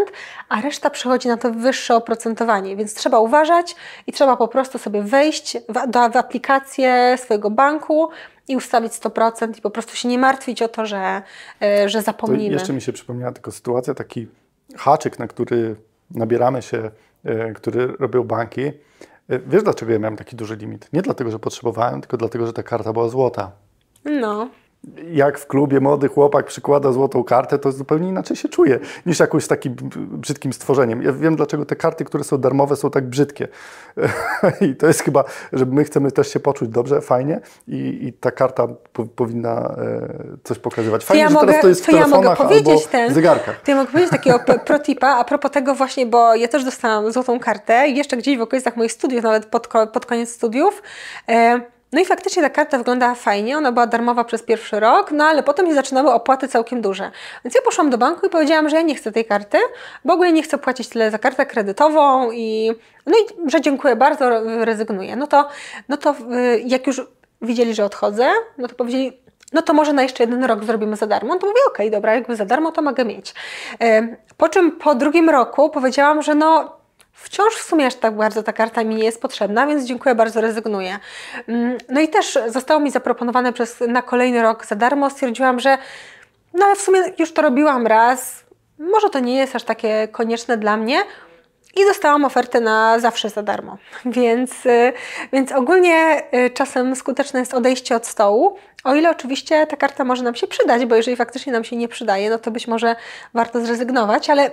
a 0.48 0.60
reszta 0.60 0.90
przychodzi 0.90 1.28
na 1.28 1.36
to 1.36 1.50
wyższe 1.50 1.96
oprocentowanie. 1.96 2.76
Więc 2.76 2.94
trzeba 2.94 3.18
uważać 3.18 3.76
i 4.06 4.12
trzeba 4.12 4.36
po 4.36 4.48
prostu 4.48 4.78
sobie 4.78 5.02
wejść 5.02 5.56
w, 5.68 5.90
do, 5.90 6.10
w 6.10 6.16
aplikację 6.16 7.16
swojego 7.18 7.50
banku 7.50 8.08
i 8.48 8.56
ustawić 8.56 8.92
100% 8.92 9.58
i 9.58 9.60
po 9.60 9.70
prostu 9.70 9.96
się 9.96 10.08
nie 10.08 10.18
martwić 10.18 10.62
o 10.62 10.68
to, 10.68 10.86
że, 10.86 11.22
y, 11.84 11.88
że 11.88 12.02
zapomnimy. 12.02 12.48
To 12.48 12.60
jeszcze 12.60 12.72
mi 12.72 12.82
się 12.82 12.92
przypomniała 12.92 13.32
tylko 13.32 13.52
sytuacja, 13.52 13.94
taki 13.94 14.28
haczyk, 14.76 15.18
na 15.18 15.26
który 15.26 15.76
nabieramy 16.10 16.62
się, 16.62 16.90
e, 17.24 17.52
który 17.52 17.86
robią 17.86 18.24
banki. 18.24 18.62
E, 18.62 18.72
wiesz, 19.46 19.62
dlaczego 19.62 19.92
ja 19.92 19.98
miałem 19.98 20.16
taki 20.16 20.36
duży 20.36 20.56
limit? 20.56 20.88
Nie 20.92 21.02
dlatego, 21.02 21.30
że 21.30 21.38
potrzebowałem, 21.38 22.00
tylko 22.00 22.16
dlatego, 22.16 22.46
że 22.46 22.52
ta 22.52 22.62
karta 22.62 22.92
była 22.92 23.08
złota. 23.08 23.52
No 24.04 24.48
jak 25.12 25.38
w 25.38 25.46
klubie 25.46 25.80
młody 25.80 26.08
chłopak 26.08 26.46
przykłada 26.46 26.92
złotą 26.92 27.24
kartę, 27.24 27.58
to 27.58 27.72
zupełnie 27.72 28.08
inaczej 28.08 28.36
się 28.36 28.48
czuje 28.48 28.78
niż 29.06 29.20
jakimś 29.20 29.46
takim 29.46 29.74
brzydkim 29.96 30.52
stworzeniem. 30.52 31.02
Ja 31.02 31.12
wiem, 31.12 31.36
dlaczego 31.36 31.64
te 31.64 31.76
karty, 31.76 32.04
które 32.04 32.24
są 32.24 32.38
darmowe, 32.38 32.76
są 32.76 32.90
tak 32.90 33.06
brzydkie. 33.06 33.48
I 34.70 34.76
to 34.76 34.86
jest 34.86 35.02
chyba, 35.02 35.24
że 35.52 35.66
my 35.66 35.84
chcemy 35.84 36.12
też 36.12 36.32
się 36.32 36.40
poczuć 36.40 36.68
dobrze, 36.68 37.00
fajnie 37.00 37.40
i, 37.68 37.98
i 38.02 38.12
ta 38.12 38.30
karta 38.30 38.68
po, 38.92 39.04
powinna 39.04 39.74
e, 39.78 40.08
coś 40.44 40.58
pokazywać. 40.58 41.04
Fajnie, 41.04 41.22
ja 41.22 41.28
że 41.28 41.34
mogę, 41.34 41.46
teraz 41.46 41.62
to 41.62 41.68
jest 41.68 41.82
w 41.82 41.86
telefonach 41.86 42.22
ja 42.22 42.28
mogę 42.28 42.36
powiedzieć 42.36 42.86
ten, 42.86 43.14
zegarkach. 43.14 43.60
To 43.60 43.70
ja 43.70 43.76
mogę 43.76 43.90
powiedzieć 43.90 44.10
takiego 44.10 44.40
protipa 44.66 45.08
a 45.08 45.24
propos 45.24 45.50
tego 45.50 45.74
właśnie, 45.74 46.06
bo 46.06 46.34
ja 46.34 46.48
też 46.48 46.64
dostałam 46.64 47.12
złotą 47.12 47.40
kartę 47.40 47.88
jeszcze 47.88 48.16
gdzieś 48.16 48.38
w 48.38 48.40
okolicach 48.40 48.76
moich 48.76 48.92
studiów, 48.92 49.22
nawet 49.22 49.46
pod, 49.46 49.68
pod 49.92 50.06
koniec 50.06 50.30
studiów. 50.30 50.82
E, 51.28 51.73
no 51.94 52.00
i 52.00 52.04
faktycznie 52.04 52.42
ta 52.42 52.50
karta 52.50 52.78
wyglądała 52.78 53.14
fajnie, 53.14 53.58
ona 53.58 53.72
była 53.72 53.86
darmowa 53.86 54.24
przez 54.24 54.42
pierwszy 54.42 54.80
rok, 54.80 55.12
no 55.12 55.24
ale 55.24 55.42
potem 55.42 55.66
się 55.66 55.74
zaczynały 55.74 56.12
opłaty 56.12 56.48
całkiem 56.48 56.82
duże. 56.82 57.10
Więc 57.44 57.54
ja 57.54 57.62
poszłam 57.62 57.90
do 57.90 57.98
banku 57.98 58.26
i 58.26 58.30
powiedziałam, 58.30 58.68
że 58.68 58.76
ja 58.76 58.82
nie 58.82 58.94
chcę 58.94 59.12
tej 59.12 59.24
karty, 59.24 59.58
bo 60.04 60.14
ogóle 60.14 60.32
nie 60.32 60.42
chcę 60.42 60.58
płacić 60.58 60.88
tyle 60.88 61.10
za 61.10 61.18
kartę 61.18 61.46
kredytową 61.46 62.30
i 62.32 62.72
no 63.06 63.12
i 63.18 63.50
że 63.50 63.60
dziękuję 63.60 63.96
bardzo, 63.96 64.30
rezygnuję. 64.64 65.16
No 65.16 65.26
to, 65.26 65.48
no 65.88 65.96
to 65.96 66.10
y, 66.10 66.62
jak 66.66 66.86
już 66.86 67.02
widzieli, 67.42 67.74
że 67.74 67.84
odchodzę, 67.84 68.28
no 68.58 68.68
to 68.68 68.74
powiedzieli, 68.74 69.20
no 69.52 69.62
to 69.62 69.74
może 69.74 69.92
na 69.92 70.02
jeszcze 70.02 70.22
jeden 70.22 70.44
rok 70.44 70.64
zrobimy 70.64 70.96
za 70.96 71.06
darmo. 71.06 71.34
No 71.34 71.40
to 71.40 71.46
mówię, 71.46 71.60
okej, 71.68 71.86
okay, 71.86 71.90
dobra, 71.90 72.14
jakby 72.14 72.36
za 72.36 72.44
darmo 72.44 72.72
to 72.72 72.82
mogę 72.82 73.04
mieć. 73.04 73.34
Y, 73.82 74.16
po 74.36 74.48
czym 74.48 74.72
po 74.72 74.94
drugim 74.94 75.30
roku 75.30 75.70
powiedziałam, 75.70 76.22
że 76.22 76.34
no 76.34 76.76
Wciąż 77.14 77.54
w 77.54 77.62
sumie 77.62 77.86
aż 77.86 77.94
tak 77.94 78.16
bardzo 78.16 78.42
ta 78.42 78.52
karta 78.52 78.84
mi 78.84 78.94
nie 78.94 79.04
jest 79.04 79.22
potrzebna, 79.22 79.66
więc 79.66 79.84
dziękuję 79.84 80.14
bardzo, 80.14 80.40
rezygnuję. 80.40 80.98
Mm, 81.48 81.78
no 81.88 82.00
i 82.00 82.08
też 82.08 82.38
zostało 82.48 82.80
mi 82.80 82.90
zaproponowane 82.90 83.52
przez, 83.52 83.80
na 83.88 84.02
kolejny 84.02 84.42
rok 84.42 84.66
za 84.66 84.74
darmo. 84.74 85.10
Stwierdziłam, 85.10 85.60
że 85.60 85.78
no 86.54 86.66
ale 86.66 86.76
w 86.76 86.80
sumie 86.80 87.00
już 87.18 87.32
to 87.32 87.42
robiłam 87.42 87.86
raz, 87.86 88.44
może 88.78 89.10
to 89.10 89.18
nie 89.18 89.36
jest 89.36 89.56
aż 89.56 89.64
takie 89.64 90.08
konieczne 90.08 90.56
dla 90.56 90.76
mnie. 90.76 90.98
I 91.76 91.84
dostałam 91.84 92.24
ofertę 92.24 92.60
na 92.60 92.98
zawsze 92.98 93.30
za 93.30 93.42
darmo. 93.42 93.78
Więc, 94.06 94.66
y, 94.66 94.92
więc 95.32 95.52
ogólnie 95.52 96.22
y, 96.34 96.50
czasem 96.50 96.96
skuteczne 96.96 97.40
jest 97.40 97.54
odejście 97.54 97.96
od 97.96 98.06
stołu, 98.06 98.56
o 98.84 98.94
ile 98.94 99.10
oczywiście 99.10 99.66
ta 99.66 99.76
karta 99.76 100.04
może 100.04 100.22
nam 100.22 100.34
się 100.34 100.46
przydać, 100.46 100.86
bo 100.86 100.94
jeżeli 100.94 101.16
faktycznie 101.16 101.52
nam 101.52 101.64
się 101.64 101.76
nie 101.76 101.88
przydaje, 101.88 102.30
no 102.30 102.38
to 102.38 102.50
być 102.50 102.68
może 102.68 102.96
warto 103.34 103.60
zrezygnować, 103.60 104.30
ale 104.30 104.50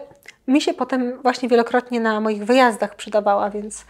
mi 0.47 0.61
się 0.61 0.73
potem 0.73 1.21
właśnie 1.21 1.49
wielokrotnie 1.49 1.99
na 1.99 2.21
moich 2.21 2.45
wyjazdach 2.45 2.95
przydawała, 2.95 3.49
więc 3.49 3.85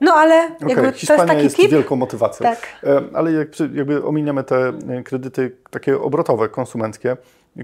no 0.00 0.14
ale 0.14 0.44
okay. 0.56 0.68
jakby 0.68 0.92
Hiszpania 0.92 1.16
to 1.18 1.22
jest 1.24 1.34
taki 1.34 1.44
jest 1.44 1.56
tip. 1.56 1.70
wielką 1.70 1.96
motywacją. 1.96 2.44
Tak. 2.44 2.58
E, 2.84 3.02
ale 3.14 3.32
jak 3.32 3.48
jakby 3.74 4.04
ominiemy 4.04 4.44
te 4.44 4.56
e, 4.68 5.02
kredyty 5.02 5.56
takie 5.70 6.00
obrotowe, 6.00 6.48
konsumenckie, 6.48 7.16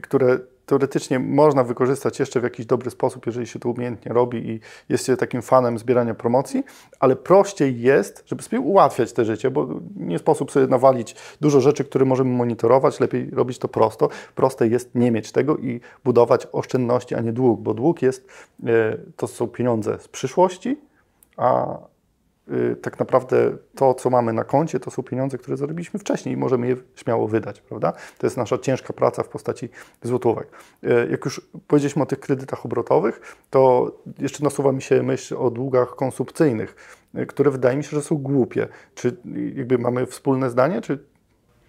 które 0.03 0.39
teoretycznie 0.67 1.19
można 1.19 1.65
wykorzystać 1.65 2.19
jeszcze 2.19 2.41
w 2.41 2.43
jakiś 2.43 2.67
dobry 2.67 2.91
sposób, 2.91 3.27
jeżeli 3.27 3.47
się 3.47 3.59
to 3.59 3.69
umiejętnie 3.69 4.13
robi 4.13 4.51
i 4.51 4.61
jest 4.89 5.07
się 5.07 5.17
takim 5.17 5.43
fanem 5.43 5.79
zbierania 5.79 6.15
promocji, 6.15 6.65
ale 7.01 7.17
prościej 7.17 7.81
jest, 7.81 8.23
żeby 8.27 8.43
sobie 8.43 8.61
ułatwiać 8.61 9.13
te 9.13 9.25
życie, 9.25 9.51
bo 9.51 9.69
nie 9.97 10.19
sposób 10.19 10.51
sobie 10.51 10.67
nawalić 10.67 11.17
dużo 11.41 11.61
rzeczy, 11.61 11.85
które 11.85 12.05
możemy 12.05 12.31
monitorować, 12.31 13.01
lepiej 13.01 13.31
robić 13.31 13.59
to 13.59 13.69
prosto. 13.69 14.09
Proste 14.35 14.69
jest 14.69 14.95
nie 14.95 15.11
mieć 15.11 15.33
tego 15.33 15.57
i 15.57 15.81
budować 16.05 16.47
oszczędności, 16.53 17.15
a 17.15 17.21
nie 17.21 17.33
dług, 17.33 17.61
bo 17.61 17.75
dług 17.75 18.03
jest, 18.03 18.27
e, 18.67 18.99
to 19.17 19.27
są 19.27 19.49
pieniądze 19.49 19.99
z 19.99 20.09
przyszłości, 20.09 20.79
a 21.37 21.79
tak 22.83 22.99
naprawdę 22.99 23.57
to, 23.75 23.95
co 23.95 24.11
mamy 24.11 24.33
na 24.33 24.45
koncie, 24.45 24.81
to 24.81 24.91
są 24.91 25.03
pieniądze, 25.03 25.39
które 25.39 25.57
zarobiliśmy 25.57 26.01
wcześniej 26.01 26.35
i 26.35 26.39
możemy 26.39 26.69
je 26.69 26.77
śmiało 26.97 27.29
wydać, 27.29 27.61
prawda? 27.61 27.93
To 28.19 28.27
jest 28.27 28.37
nasza 28.37 28.59
ciężka 28.59 28.93
praca 28.93 29.23
w 29.23 29.29
postaci 29.29 29.69
złotówek. 30.03 30.49
Y, 30.85 31.09
jak 31.11 31.25
już 31.25 31.41
powiedzieliśmy 31.67 32.03
o 32.03 32.07
tych 32.07 32.21
kredytach 32.21 32.67
obrotowych, 32.67 33.37
to 33.51 33.93
jeszcze 34.19 34.45
nasuwa 34.45 34.73
mi 34.73 34.83
się 34.83 35.03
myśl 35.03 35.37
o 35.39 35.51
długach 35.51 35.97
konsumpcyjnych, 35.97 36.77
y, 37.19 37.27
które 37.27 37.51
wydaje 37.51 37.77
mi 37.77 37.85
się, 37.85 37.91
że 37.91 38.03
są 38.03 38.17
głupie. 38.17 38.69
Czy 38.95 39.17
jakby 39.55 39.79
mamy 39.79 40.07
wspólne 40.07 40.51
zdanie, 40.51 40.81
czy 40.81 40.99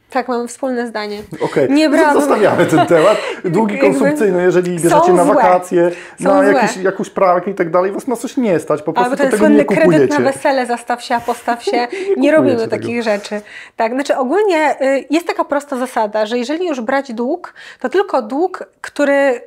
tak, 0.10 0.28
mamy 0.28 0.48
wspólne 0.48 0.88
zdanie. 0.88 1.22
Okay. 1.42 1.68
nie 1.70 1.90
brałabym... 1.90 2.22
zostawiamy 2.22 2.66
ten 2.66 2.86
temat. 2.86 3.18
Długi 3.46 3.80
konsumpcyjne, 3.88 4.44
jeżeli 4.44 4.80
bierzecie 4.80 5.14
na 5.14 5.24
wakacje, 5.24 5.92
na 6.20 6.44
jakieś, 6.44 6.78
jakąś 6.78 7.10
pralkę 7.10 7.52
i 7.52 7.54
tak 7.54 7.72
dalej, 7.72 7.92
was 7.92 8.08
na 8.08 8.16
coś 8.16 8.38
nie 8.38 8.60
stać, 8.60 8.82
po 8.82 8.94
prostu 8.94 9.12
Albo 9.12 9.18
ten 9.18 9.32
tego 9.32 9.38
słynny 9.38 9.58
nie 9.58 9.66
kredyt 9.66 10.10
na 10.10 10.20
wesele, 10.20 10.66
zastaw 10.66 11.04
się, 11.04 11.16
a 11.16 11.20
postaw 11.20 11.64
się. 11.70 11.88
nie, 12.08 12.16
nie 12.18 12.32
robimy 12.32 12.58
tego. 12.58 12.70
takich 12.70 13.04
rzeczy. 13.04 13.42
Tak, 13.76 13.94
znaczy 13.94 14.18
ogólnie 14.18 14.76
y, 14.82 15.06
jest 15.10 15.28
taka 15.28 15.46
prosta 15.46 15.78
zasada, 15.78 16.26
że 16.26 16.38
jeżeli 16.38 16.68
już 16.68 16.82
brać 16.82 17.14
dług, 17.14 17.54
to 17.80 17.90
tylko 17.90 18.22
dług, 18.22 18.64
który 18.82 19.14
y, 19.14 19.42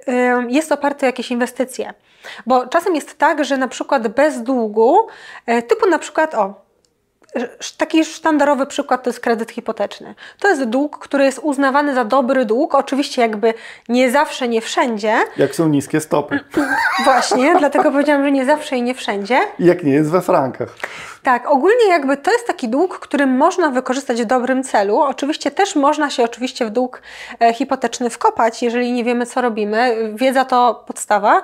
jest 0.49 0.73
oparty 0.73 1.07
o 1.07 1.09
jakieś 1.09 1.31
inwestycje. 1.31 1.93
Bo 2.47 2.67
czasem 2.67 2.95
jest 2.95 3.19
tak, 3.19 3.45
że 3.45 3.57
na 3.57 3.69
przykład 3.69 4.09
bez 4.09 4.43
długu, 4.43 4.97
y, 5.49 5.63
typu 5.63 5.89
na 5.89 5.99
przykład, 5.99 6.35
o, 6.35 6.68
Taki 7.77 8.05
sztandarowy 8.05 8.67
przykład 8.67 9.03
to 9.03 9.11
jest 9.11 9.21
kredyt 9.21 9.51
hipoteczny. 9.51 10.15
To 10.39 10.49
jest 10.49 10.65
dług, 10.65 10.99
który 10.99 11.25
jest 11.25 11.39
uznawany 11.39 11.95
za 11.95 12.05
dobry 12.05 12.45
dług, 12.45 12.75
oczywiście 12.75 13.23
jakby 13.23 13.55
nie 13.89 14.11
zawsze, 14.11 14.49
nie 14.49 14.61
wszędzie. 14.61 15.17
Jak 15.37 15.55
są 15.55 15.69
niskie 15.69 16.01
stopy. 16.01 16.41
Właśnie, 17.05 17.55
dlatego 17.59 17.91
powiedziałam, 17.93 18.25
że 18.25 18.31
nie 18.31 18.45
zawsze 18.45 18.77
i 18.77 18.83
nie 18.83 18.95
wszędzie. 18.95 19.41
Jak 19.59 19.85
nie 19.85 19.93
jest 19.93 20.11
we 20.11 20.21
frankach. 20.21 20.69
Tak, 21.23 21.51
ogólnie 21.51 21.89
jakby 21.89 22.17
to 22.17 22.33
jest 22.33 22.47
taki 22.47 22.69
dług, 22.69 22.99
który 22.99 23.27
można 23.27 23.71
wykorzystać 23.71 24.23
w 24.23 24.25
dobrym 24.25 24.63
celu. 24.63 25.01
Oczywiście 25.01 25.51
też 25.51 25.77
można 25.77 26.11
się 26.11 26.25
oczywiście 26.25 26.67
w 26.67 26.71
dług 26.71 27.03
e, 27.41 27.55
hipoteczny 27.55 28.11
wkopać, 28.11 28.63
jeżeli 28.63 28.93
nie 28.93 29.05
wiemy 29.05 29.27
co 29.27 29.41
robimy. 29.41 30.13
Wiedza 30.15 30.45
to 30.45 30.85
podstawa. 30.87 31.43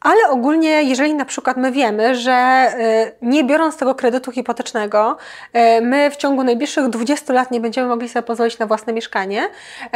Ale 0.00 0.28
ogólnie, 0.28 0.82
jeżeli 0.82 1.14
na 1.14 1.24
przykład 1.24 1.56
my 1.56 1.72
wiemy, 1.72 2.14
że 2.14 2.68
y, 2.78 3.26
nie 3.26 3.44
biorąc 3.44 3.76
tego 3.76 3.94
kredytu 3.94 4.32
hipotecznego, 4.32 5.16
y, 5.56 5.80
my 5.80 6.10
w 6.10 6.16
ciągu 6.16 6.44
najbliższych 6.44 6.88
20 6.88 7.32
lat 7.32 7.50
nie 7.50 7.60
będziemy 7.60 7.88
mogli 7.88 8.08
sobie 8.08 8.22
pozwolić 8.22 8.58
na 8.58 8.66
własne 8.66 8.92
mieszkanie, 8.92 9.44
y, 9.44 9.88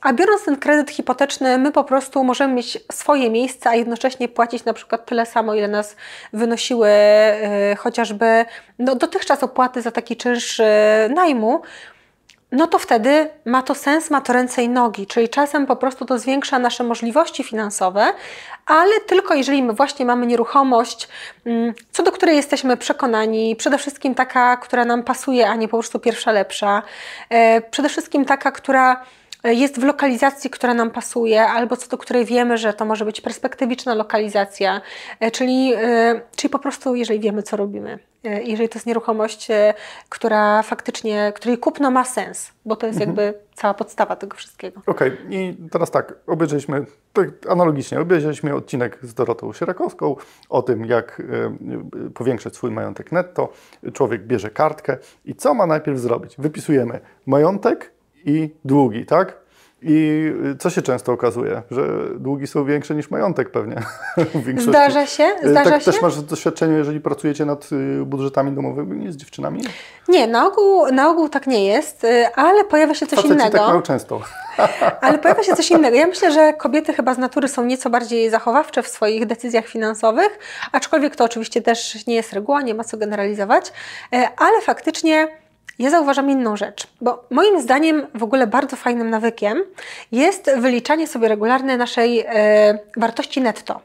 a 0.00 0.12
biorąc 0.12 0.44
ten 0.44 0.56
kredyt 0.56 0.90
hipoteczny, 0.90 1.58
my 1.58 1.72
po 1.72 1.84
prostu 1.84 2.24
możemy 2.24 2.54
mieć 2.54 2.78
swoje 2.92 3.30
miejsce, 3.30 3.70
a 3.70 3.74
jednocześnie 3.74 4.28
płacić 4.28 4.64
na 4.64 4.72
przykład 4.72 5.06
tyle 5.06 5.26
samo, 5.26 5.54
ile 5.54 5.68
nas 5.68 5.96
wynosiły 6.32 6.88
chociażby 7.78 8.44
no, 8.78 8.94
dotychczas 8.94 9.42
opłaty 9.42 9.82
za 9.82 9.90
taki 9.90 10.16
czynsz 10.16 10.60
najmu 11.14 11.62
no 12.52 12.66
to 12.66 12.78
wtedy 12.78 13.30
ma 13.44 13.62
to 13.62 13.74
sens, 13.74 14.10
ma 14.10 14.20
to 14.20 14.32
ręce 14.32 14.62
i 14.62 14.68
nogi, 14.68 15.06
czyli 15.06 15.28
czasem 15.28 15.66
po 15.66 15.76
prostu 15.76 16.04
to 16.04 16.18
zwiększa 16.18 16.58
nasze 16.58 16.84
możliwości 16.84 17.44
finansowe, 17.44 18.12
ale 18.66 19.00
tylko 19.00 19.34
jeżeli 19.34 19.62
my 19.62 19.72
właśnie 19.72 20.06
mamy 20.06 20.26
nieruchomość, 20.26 21.08
mm, 21.46 21.74
co 21.92 22.02
do 22.02 22.12
której 22.12 22.36
jesteśmy 22.36 22.76
przekonani, 22.76 23.56
przede 23.56 23.78
wszystkim 23.78 24.14
taka, 24.14 24.56
która 24.56 24.84
nam 24.84 25.02
pasuje, 25.02 25.48
a 25.48 25.54
nie 25.54 25.68
po 25.68 25.76
prostu 25.76 25.98
pierwsza 25.98 26.32
lepsza, 26.32 26.82
e, 27.30 27.60
przede 27.60 27.88
wszystkim 27.88 28.24
taka, 28.24 28.52
która 28.52 29.04
jest 29.54 29.80
w 29.80 29.84
lokalizacji, 29.84 30.50
która 30.50 30.74
nam 30.74 30.90
pasuje, 30.90 31.42
albo 31.42 31.76
co 31.76 31.88
do 31.88 31.98
której 31.98 32.24
wiemy, 32.24 32.58
że 32.58 32.72
to 32.72 32.84
może 32.84 33.04
być 33.04 33.20
perspektywiczna 33.20 33.94
lokalizacja, 33.94 34.80
e, 35.20 35.30
czyli, 35.30 35.72
e, 35.76 36.20
czyli 36.36 36.50
po 36.50 36.58
prostu, 36.58 36.94
jeżeli 36.94 37.20
wiemy, 37.20 37.42
co 37.42 37.56
robimy. 37.56 37.98
E, 38.24 38.42
jeżeli 38.42 38.68
to 38.68 38.78
jest 38.78 38.86
nieruchomość, 38.86 39.48
która 40.08 40.62
faktycznie, 40.62 41.32
której 41.34 41.58
kupno 41.58 41.90
ma 41.90 42.04
sens, 42.04 42.52
bo 42.64 42.76
to 42.76 42.86
jest 42.86 43.00
mhm. 43.00 43.16
jakby 43.16 43.38
cała 43.54 43.74
podstawa 43.74 44.16
tego 44.16 44.36
wszystkiego. 44.36 44.80
Okej, 44.86 45.12
okay. 45.12 45.26
i 45.30 45.56
teraz 45.70 45.90
tak, 45.90 46.14
obejrzeliśmy, 46.26 46.84
tak 47.12 47.28
analogicznie, 47.48 48.00
obejrzeliśmy 48.00 48.54
odcinek 48.54 48.98
z 49.02 49.14
Dorotą 49.14 49.52
Sierakowską 49.52 50.16
o 50.48 50.62
tym, 50.62 50.84
jak 50.84 51.22
powiększyć 52.14 52.54
swój 52.54 52.70
majątek 52.70 53.12
netto. 53.12 53.52
Człowiek 53.92 54.22
bierze 54.26 54.50
kartkę 54.50 54.96
i 55.24 55.34
co 55.34 55.54
ma 55.54 55.66
najpierw 55.66 55.98
zrobić? 55.98 56.34
Wypisujemy 56.38 57.00
majątek, 57.26 57.97
i 58.28 58.50
długi, 58.64 59.06
tak? 59.06 59.36
I 59.82 60.32
co 60.58 60.70
się 60.70 60.82
często 60.82 61.12
okazuje? 61.12 61.62
Że 61.70 61.88
długi 62.18 62.46
są 62.46 62.64
większe 62.64 62.94
niż 62.94 63.10
majątek 63.10 63.50
pewnie. 63.50 63.82
Zdarza 64.58 65.06
się? 65.06 65.24
Y, 65.44 65.50
Zdarza 65.50 65.70
tak 65.70 65.82
się? 65.82 65.92
też 65.92 66.02
masz 66.02 66.22
doświadczenie, 66.22 66.74
jeżeli 66.76 67.00
pracujecie 67.00 67.44
nad 67.44 67.68
y, 67.72 68.04
budżetami 68.04 68.52
domowymi 68.52 69.12
z 69.12 69.16
dziewczynami? 69.16 69.62
Nie, 70.08 70.26
na 70.26 70.46
ogół, 70.46 70.86
na 70.92 71.10
ogół 71.10 71.28
tak 71.28 71.46
nie 71.46 71.66
jest, 71.66 72.04
y, 72.04 72.34
ale 72.34 72.64
pojawia 72.64 72.94
się 72.94 73.06
coś 73.06 73.16
Faceci 73.16 73.34
innego. 73.34 73.58
tak 73.58 73.68
mają 73.68 73.82
często. 73.82 74.20
Ale 75.00 75.18
pojawia 75.18 75.42
się 75.42 75.56
coś 75.56 75.70
innego. 75.70 75.96
Ja 75.96 76.06
myślę, 76.06 76.32
że 76.32 76.52
kobiety 76.52 76.94
chyba 76.94 77.14
z 77.14 77.18
natury 77.18 77.48
są 77.48 77.64
nieco 77.64 77.90
bardziej 77.90 78.30
zachowawcze 78.30 78.82
w 78.82 78.88
swoich 78.88 79.26
decyzjach 79.26 79.66
finansowych, 79.66 80.38
aczkolwiek 80.72 81.16
to 81.16 81.24
oczywiście 81.24 81.62
też 81.62 82.06
nie 82.06 82.14
jest 82.14 82.32
reguła, 82.32 82.62
nie 82.62 82.74
ma 82.74 82.84
co 82.84 82.96
generalizować, 82.96 83.72
ale 84.36 84.60
faktycznie 84.60 85.28
ja 85.78 85.90
zauważam 85.90 86.30
inną 86.30 86.56
rzecz, 86.56 86.86
bo 87.00 87.24
moim 87.30 87.60
zdaniem 87.60 88.06
w 88.14 88.22
ogóle 88.22 88.46
bardzo 88.46 88.76
fajnym 88.76 89.10
nawykiem 89.10 89.64
jest 90.12 90.50
wyliczanie 90.56 91.06
sobie 91.06 91.28
regularne 91.28 91.76
naszej 91.76 92.24
e, 92.26 92.78
wartości 92.96 93.40
netto, 93.40 93.80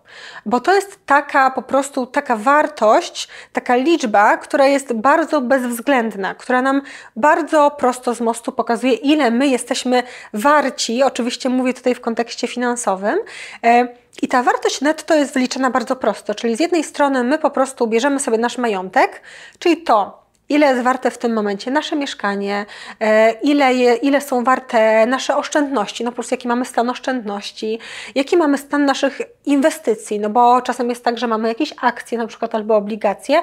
bo 0.46 0.60
to 0.60 0.74
jest 0.76 1.00
taka 1.06 1.52
po 1.52 1.62
prostu 1.62 2.06
taka 2.06 2.36
wartość, 2.36 3.28
taka 3.54 3.76
liczba, 3.76 4.38
która 4.38 4.68
jest 4.68 4.94
bardzo 4.94 5.42
bezwzględna, 5.42 6.36
która 6.36 6.62
nam 6.62 6.82
bardzo 7.16 7.72
prosto 7.72 8.16
z 8.16 8.22
mostu 8.22 8.52
pokazuje, 8.52 8.94
ile 8.94 9.32
my 9.32 9.48
jesteśmy 9.48 10.04
warci. 10.34 11.04
Oczywiście 11.04 11.50
mówię 11.50 11.74
tutaj 11.74 11.96
w 11.96 12.02
kontekście 12.02 12.48
finansowym. 12.48 13.20
E, 13.64 13.88
i 14.22 14.28
ta 14.28 14.44
wartość 14.44 14.82
netto 14.82 15.16
jest 15.16 15.34
wyliczana 15.34 15.70
bardzo 15.70 15.96
prosto, 15.96 16.36
czyli 16.36 16.56
z 16.56 16.60
jednej 16.60 16.84
strony 16.84 17.24
my 17.24 17.40
po 17.40 17.50
prostu 17.50 17.88
bierzemy 17.88 18.20
sobie 18.20 18.38
nasz 18.38 18.58
majątek, 18.58 19.22
czyli 19.60 19.78
to, 19.78 20.23
ile 20.50 20.68
jest 20.68 20.82
warte 20.82 21.12
w 21.12 21.18
tym 21.18 21.34
momencie 21.34 21.72
nasze 21.72 21.96
mieszkanie, 21.96 22.66
e, 23.00 23.32
ile, 23.32 23.74
je, 23.74 23.96
ile 23.96 24.22
są 24.22 24.44
warte 24.44 25.06
nasze 25.06 25.38
oszczędności, 25.38 26.04
no 26.04 26.12
prostu 26.12 26.34
jaki 26.34 26.48
mamy 26.48 26.66
stan 26.66 26.90
oszczędności, 26.90 27.80
jaki 28.16 28.38
mamy 28.38 28.58
stan 28.58 28.86
naszych 28.86 29.22
inwestycji, 29.46 30.20
no 30.20 30.30
bo 30.30 30.62
czasem 30.62 30.90
jest 30.90 31.04
tak, 31.04 31.18
że 31.18 31.28
mamy 31.28 31.48
jakieś 31.48 31.74
akcje 31.82 32.18
na 32.18 32.28
przykład 32.28 32.56
albo 32.56 32.76
obligacje, 32.76 33.42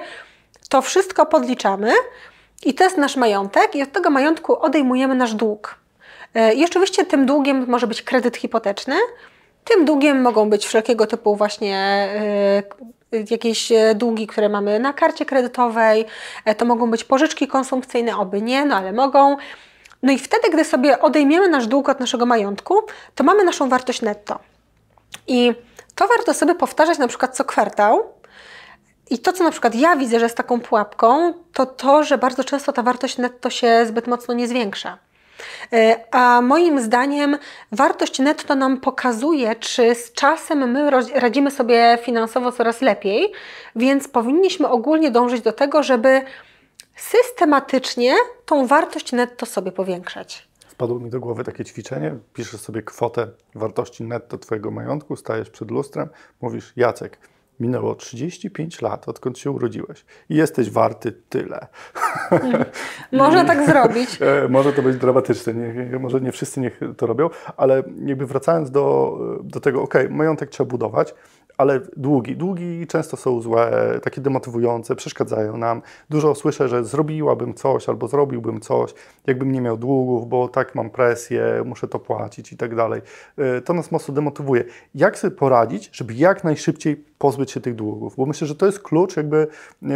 to 0.69 0.83
wszystko 0.83 1.26
podliczamy 1.26 1.92
i 2.62 2.75
to 2.75 2.85
jest 2.85 2.97
nasz 2.97 3.16
majątek 3.16 3.75
i 3.75 3.83
od 3.83 3.92
tego 3.92 4.11
majątku 4.11 4.61
odejmujemy 4.61 5.14
nasz 5.14 5.35
dług. 5.35 5.78
E, 6.35 6.54
I 6.54 6.64
oczywiście 6.64 7.04
tym 7.04 7.26
długiem 7.26 7.64
może 7.69 7.87
być 7.87 8.02
kredyt 8.02 8.37
hipoteczny, 8.37 8.97
tym 9.64 9.85
długiem 9.85 10.23
mogą 10.23 10.50
być 10.50 10.66
wszelkiego 10.66 11.07
typu 11.07 11.37
właśnie 11.37 11.76
e, 11.76 12.62
jakieś 13.30 13.72
e, 13.72 13.94
długi, 13.94 14.26
które 14.26 14.48
mamy 14.48 14.78
na 14.80 14.92
karcie 14.92 15.26
kredytowej, 15.26 16.06
e, 16.44 16.54
to 16.54 16.64
mogą 16.64 16.90
być 16.90 17.04
pożyczki 17.04 17.48
konsumpcyjne, 17.48 18.16
oby 18.16 18.42
nie, 18.42 18.64
no 18.64 18.76
ale 18.76 18.92
mogą. 18.92 19.36
No 20.02 20.12
i 20.12 20.18
wtedy, 20.18 20.50
gdy 20.50 20.64
sobie 20.64 21.00
odejmiemy 21.00 21.48
nasz 21.48 21.66
dług 21.66 21.88
od 21.88 22.00
naszego 22.00 22.26
majątku, 22.26 22.74
to 23.14 23.24
mamy 23.24 23.44
naszą 23.44 23.68
wartość 23.68 24.02
netto. 24.02 24.38
I 25.26 25.52
to 25.94 26.08
warto 26.08 26.34
sobie 26.34 26.54
powtarzać 26.54 26.98
na 26.98 27.08
przykład 27.08 27.36
co 27.36 27.44
kwartał. 27.44 28.02
I 29.10 29.18
to, 29.18 29.32
co 29.32 29.44
na 29.44 29.50
przykład 29.50 29.74
ja 29.74 29.96
widzę, 29.96 30.18
że 30.18 30.24
jest 30.24 30.36
taką 30.36 30.60
pułapką, 30.60 31.34
to 31.52 31.66
to, 31.66 32.04
że 32.04 32.18
bardzo 32.18 32.44
często 32.44 32.72
ta 32.72 32.82
wartość 32.82 33.18
netto 33.18 33.50
się 33.50 33.86
zbyt 33.86 34.06
mocno 34.06 34.34
nie 34.34 34.48
zwiększa. 34.48 34.98
E, 35.73 36.04
a 36.11 36.40
moim 36.40 36.80
zdaniem 36.80 37.38
wartość 37.73 38.18
netto 38.18 38.54
nam 38.54 38.80
pokazuje, 38.80 39.56
czy 39.56 39.94
z 39.94 40.12
czasem 40.12 40.70
my 40.70 40.90
radzimy 41.14 41.50
sobie 41.50 41.99
finansowo 42.02 42.52
coraz 42.52 42.80
lepiej, 42.80 43.32
więc 43.76 44.09
powinniśmy 44.09 44.68
ogólnie 44.68 45.11
dążyć 45.11 45.42
do 45.42 45.52
tego, 45.52 45.82
żeby 45.82 46.23
systematycznie 46.97 48.14
tą 48.47 48.66
wartość 48.66 49.12
netto 49.12 49.47
sobie 49.47 49.73
powiększać. 49.73 50.49
Wpadło 50.68 51.00
mi 51.00 51.11
do 51.11 51.20
głowy 51.20 51.44
takie 51.44 51.64
ćwiczenie. 51.64 52.16
Piszesz 52.35 52.61
sobie 52.61 52.82
kwotę 52.82 53.28
wartości 53.54 54.04
netto 54.04 54.38
Twojego 54.38 54.70
majątku, 54.70 55.16
stajesz 55.16 55.50
przed 55.50 55.70
lustrem, 55.70 56.09
mówisz 56.40 56.73
Jacek, 56.76 57.18
minęło 57.60 57.94
35 57.94 58.82
lat, 58.82 59.08
odkąd 59.08 59.38
się 59.38 59.50
urodziłeś 59.50 60.04
i 60.28 60.34
jesteś 60.34 60.70
warty 60.70 61.12
tyle. 61.28 61.66
Można 63.12 63.44
tak 63.44 63.66
zrobić. 63.70 64.18
E, 64.20 64.48
może 64.48 64.72
to 64.72 64.82
być 64.82 64.96
dramatyczne, 64.96 65.54
nie, 65.54 65.98
może 65.98 66.20
nie 66.20 66.32
wszyscy 66.32 66.60
niech 66.60 66.80
to 66.96 67.06
robią, 67.06 67.30
ale 67.56 67.82
jakby 68.04 68.26
wracając 68.26 68.70
do, 68.70 69.18
do 69.42 69.60
tego, 69.60 69.82
ok, 69.82 69.94
majątek 70.10 70.50
trzeba 70.50 70.70
budować, 70.70 71.14
ale 71.60 71.80
długi. 71.96 72.36
Długi 72.36 72.86
często 72.86 73.16
są 73.16 73.40
złe, 73.40 74.00
takie 74.02 74.20
demotywujące, 74.20 74.96
przeszkadzają 74.96 75.56
nam. 75.56 75.82
Dużo 76.10 76.34
słyszę, 76.34 76.68
że 76.68 76.84
zrobiłabym 76.84 77.54
coś 77.54 77.88
albo 77.88 78.08
zrobiłbym 78.08 78.60
coś, 78.60 78.94
jakbym 79.26 79.52
nie 79.52 79.60
miał 79.60 79.76
długów, 79.76 80.28
bo 80.28 80.48
tak 80.48 80.74
mam 80.74 80.90
presję, 80.90 81.62
muszę 81.64 81.88
to 81.88 81.98
płacić 81.98 82.52
i 82.52 82.56
tak 82.56 82.74
dalej. 82.74 83.00
E, 83.38 83.60
to 83.60 83.72
nas 83.72 83.90
mocno 83.90 84.14
demotywuje. 84.14 84.64
Jak 84.94 85.18
sobie 85.18 85.36
poradzić, 85.36 85.90
żeby 85.92 86.14
jak 86.14 86.44
najszybciej 86.44 87.04
pozbyć 87.18 87.50
się 87.50 87.60
tych 87.60 87.74
długów? 87.74 88.16
Bo 88.16 88.26
myślę, 88.26 88.46
że 88.46 88.54
to 88.54 88.66
jest 88.66 88.80
klucz 88.80 89.16
jakby... 89.16 89.46
Yy, 89.82 89.90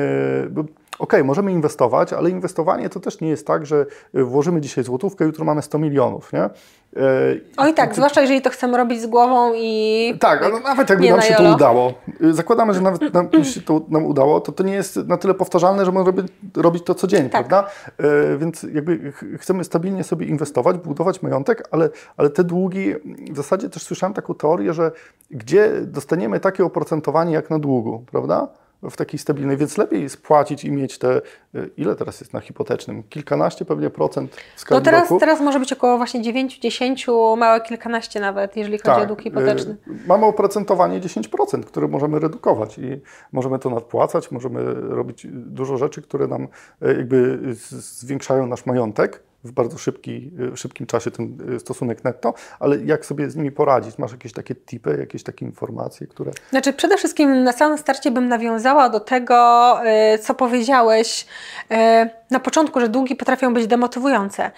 OK, 0.99 1.13
możemy 1.25 1.53
inwestować, 1.53 2.13
ale 2.13 2.31
inwestowanie 2.31 2.89
to 2.89 3.01
też 3.01 3.21
nie 3.21 3.29
jest 3.29 3.47
tak, 3.47 3.67
że 3.67 3.87
y, 4.15 4.25
włożymy 4.25 4.61
dzisiaj 4.61 4.85
złotówkę, 4.85 5.25
jutro 5.25 5.45
mamy 5.45 5.63
100 5.63 5.79
milionów, 5.79 6.33
nie? 6.33 6.45
Y, 6.45 7.45
Oj 7.57 7.75
tak, 7.75 7.95
zwłaszcza 7.95 8.21
jeżeli 8.21 8.43
to 8.43 8.51
chcemy 8.51 8.77
robić 8.77 9.01
z 9.01 9.07
głową 9.07 9.53
i... 9.57 10.17
Tak, 10.21 10.43
ale 10.43 10.61
nawet 10.61 10.91
jakby 10.91 11.11
nam 11.11 11.23
się 11.23 11.35
to 11.35 11.55
udało. 11.55 11.95
Y, 12.23 12.35
zakładamy, 12.35 12.75
że 12.75 12.81
nawet 12.81 13.15
nam 13.15 13.29
się 13.55 13.61
to 13.61 13.81
nam 13.89 14.05
udało, 14.05 14.41
to 14.41 14.53
to 14.53 14.63
nie 14.63 14.75
jest 14.75 14.97
na 14.97 15.17
tyle 15.17 15.35
powtarzalne, 15.35 15.85
że 15.85 15.93
możemy 15.93 16.23
robić 16.57 16.85
to 16.85 16.95
codziennie, 16.95 17.31
tak. 17.31 17.49
prawda? 17.49 17.71
Więc 18.39 18.63
jakby 18.63 19.13
chcemy 19.39 19.65
stabilnie 19.65 20.05
sobie 20.05 20.27
inwestować, 20.27 20.77
budować 20.77 21.23
majątek, 21.23 21.69
ale, 21.71 21.91
ale 22.17 22.31
te 22.31 22.45
długi, 22.45 22.95
w 23.31 23.37
zasadzie 23.37 23.69
też 23.69 23.83
słyszałem 23.83 24.15
taką 24.15 24.35
teorię, 24.35 24.73
że 24.73 24.93
gdzie 25.31 25.71
dostaniemy 25.83 26.41
takie 26.41 26.65
oprocentowanie 26.65 27.33
jak 27.33 27.51
na 27.51 27.59
długu, 27.59 28.05
prawda? 28.11 28.49
W 28.91 28.97
takiej 28.97 29.19
stabilnej, 29.19 29.57
więc 29.57 29.79
lepiej 29.79 30.09
spłacić 30.09 30.64
i 30.64 30.73
mieć 30.73 30.99
te, 30.99 31.21
y, 31.55 31.71
ile 31.76 31.97
teraz 31.97 32.21
jest 32.21 32.33
na 32.33 32.41
hipotecznym? 32.41 33.03
Kilkanaście 33.03 33.64
pewnie 33.64 33.91
procent 33.91 34.37
w 34.57 34.61
skali 34.61 34.79
No 34.79 34.85
teraz, 34.85 35.03
roku. 35.03 35.21
teraz 35.21 35.41
może 35.41 35.61
być 35.61 35.73
około 35.73 35.97
właśnie 35.97 36.21
9-10, 36.23 37.37
małe 37.37 37.61
kilkanaście 37.61 38.21
nawet, 38.21 38.57
jeżeli 38.57 38.79
chodzi 38.79 38.95
tak. 38.95 39.03
o 39.03 39.07
dług 39.07 39.23
hipoteczny. 39.23 39.76
Y, 39.88 40.07
mamy 40.07 40.26
oprocentowanie 40.26 41.00
10%, 41.00 41.64
które 41.64 41.88
możemy 41.88 42.19
redukować 42.19 42.79
i 42.79 43.00
możemy 43.33 43.59
to 43.59 43.71
nadpłacać, 43.71 44.31
możemy 44.31 44.75
robić 44.75 45.26
dużo 45.31 45.76
rzeczy, 45.76 46.03
które 46.03 46.26
nam 46.26 46.43
y, 46.43 46.49
jakby 46.83 47.38
zwiększają 47.71 48.47
nasz 48.47 48.67
majątek 48.67 49.23
w 49.45 49.53
bardzo 49.53 49.79
szybki, 49.79 50.31
y, 50.53 50.57
szybkim 50.57 50.87
czasie 50.87 51.11
ten 51.11 51.39
y, 51.55 51.61
stosunek 51.61 52.05
netto, 52.05 52.35
ale 52.61 52.79
jak 52.85 53.07
sobie 53.07 53.31
z 53.31 53.37
nimi 53.37 53.51
poradzić? 53.51 53.99
Masz 53.99 54.13
jakieś 54.13 54.33
takie 54.33 54.55
tipy, 54.55 54.97
jakieś 55.01 55.23
takie 55.23 55.45
informacje, 55.47 56.07
które... 56.07 56.33
Znaczy 56.51 56.73
przede 56.73 56.97
wszystkim 56.97 57.45
na 57.45 57.53
samym 57.53 57.79
starcie 57.79 58.11
bym 58.11 58.29
nawiązała 58.29 58.89
do 58.89 59.01
tego, 59.01 59.79
y, 60.15 60.19
co 60.19 60.35
powiedziałeś 60.35 61.27
na 62.31 62.41
początku, 62.41 62.81
że 62.81 62.89
długi 62.89 63.17
potrafią 63.17 63.55
być 63.55 63.67
demotywujące. 63.67 64.51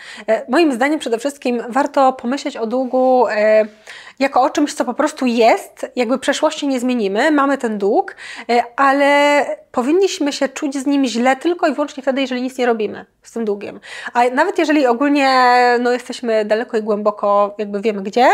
Moim 0.49 0.73
zdaniem 0.73 0.99
przede 0.99 1.19
wszystkim 1.19 1.62
warto 1.69 2.12
pomyśleć 2.12 2.57
o 2.57 2.66
długu 2.66 3.25
jako 4.18 4.42
o 4.42 4.50
czymś, 4.50 4.75
co 4.75 4.85
po 4.85 4.94
prostu 4.94 5.26
jest, 5.26 5.87
jakby 5.96 6.18
przeszłości 6.18 6.68
nie 6.68 6.80
zmienimy, 6.80 7.30
mamy 7.30 7.58
ten 7.58 7.78
dług, 7.78 8.16
e, 8.50 8.62
ale 8.76 9.44
powinniśmy 9.73 10.32
się 10.32 10.49
czuć 10.49 10.75
z 10.75 10.87
nim 10.87 11.06
źle 11.06 11.37
tylko 11.37 11.66
i 11.66 11.75
wyłącznie 11.75 12.02
wtedy, 12.02 12.20
jeżeli 12.20 12.42
nic 12.42 12.58
nie 12.58 12.66
robimy 12.66 13.06
z 13.23 13.32
tym 13.32 13.44
długiem. 13.44 13.80
A 14.12 14.25
nawet 14.25 14.58
jeżeli 14.58 14.87
ogólnie 14.87 15.52
no, 15.80 15.92
jesteśmy 15.92 16.44
daleko 16.44 16.76
i 16.76 16.82
głęboko, 16.82 17.54
jakby 17.58 17.80
wiemy 17.80 18.02
gdzie, 18.02 18.26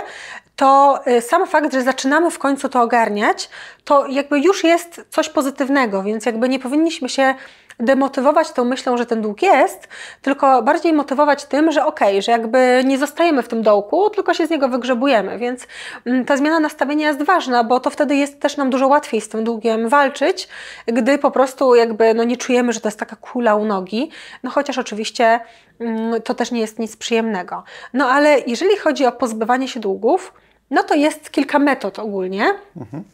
to 0.56 1.00
e, 1.04 1.20
sam 1.20 1.46
fakt, 1.46 1.72
że 1.72 1.82
zaczynamy 1.82 2.30
w 2.30 2.38
końcu 2.38 2.68
to 2.68 2.82
ogarniać, 2.82 3.50
to 3.84 4.06
jakby 4.06 4.40
już 4.40 4.64
jest 4.64 5.04
coś 5.10 5.28
pozytywnego, 5.28 6.02
więc 6.02 6.26
jakby 6.26 6.48
nie 6.48 6.58
powinniśmy 6.58 7.08
się 7.08 7.34
demotywować 7.82 8.52
tą 8.52 8.64
myślą, 8.64 8.96
że 8.96 9.06
ten 9.06 9.22
dług 9.22 9.42
jest, 9.42 9.88
tylko 10.22 10.62
bardziej 10.62 10.92
motywować 10.92 11.44
tym, 11.44 11.72
że 11.72 11.86
okej, 11.86 12.08
okay, 12.08 12.22
że 12.22 12.32
jakby 12.32 12.82
nie 12.84 12.98
zostajemy 12.98 13.42
w 13.42 13.48
tym 13.48 13.62
dołku, 13.62 14.10
tylko 14.10 14.34
się 14.34 14.46
z 14.46 14.50
niego 14.50 14.68
wygrzebujemy. 14.68 15.38
Więc 15.38 15.66
mm, 16.06 16.24
ta 16.24 16.36
zmiana 16.36 16.60
nastawienia 16.60 17.08
jest 17.08 17.22
ważna, 17.22 17.64
bo 17.64 17.80
to 17.80 17.90
wtedy 17.90 18.16
jest 18.16 18.40
też 18.40 18.56
nam 18.56 18.70
dużo 18.70 18.88
łatwiej 18.88 19.20
z 19.20 19.28
tym 19.28 19.44
długiem 19.44 19.88
walczyć, 19.88 20.48
gdy 20.86 21.18
po 21.18 21.30
prostu 21.30 21.74
jakby 21.74 22.14
no 22.14 22.24
nie 22.24 22.36
czujemy, 22.36 22.72
że 22.72 22.80
to 22.80 22.88
jest 22.88 22.98
taka 22.98 23.16
kula 23.16 23.54
u 23.54 23.64
nogi. 23.64 24.10
No 24.42 24.50
chociaż 24.50 24.78
oczywiście 24.78 25.40
mm, 25.80 26.22
to 26.22 26.34
też 26.34 26.50
nie 26.50 26.60
jest 26.60 26.78
nic 26.78 26.96
przyjemnego. 26.96 27.62
No 27.94 28.08
ale 28.08 28.38
jeżeli 28.46 28.76
chodzi 28.76 29.06
o 29.06 29.12
pozbywanie 29.12 29.68
się 29.68 29.80
długów, 29.80 30.32
no 30.70 30.82
to 30.82 30.94
jest 30.94 31.30
kilka 31.30 31.58
metod 31.58 31.98
ogólnie. 31.98 32.54
Mhm. 32.76 33.04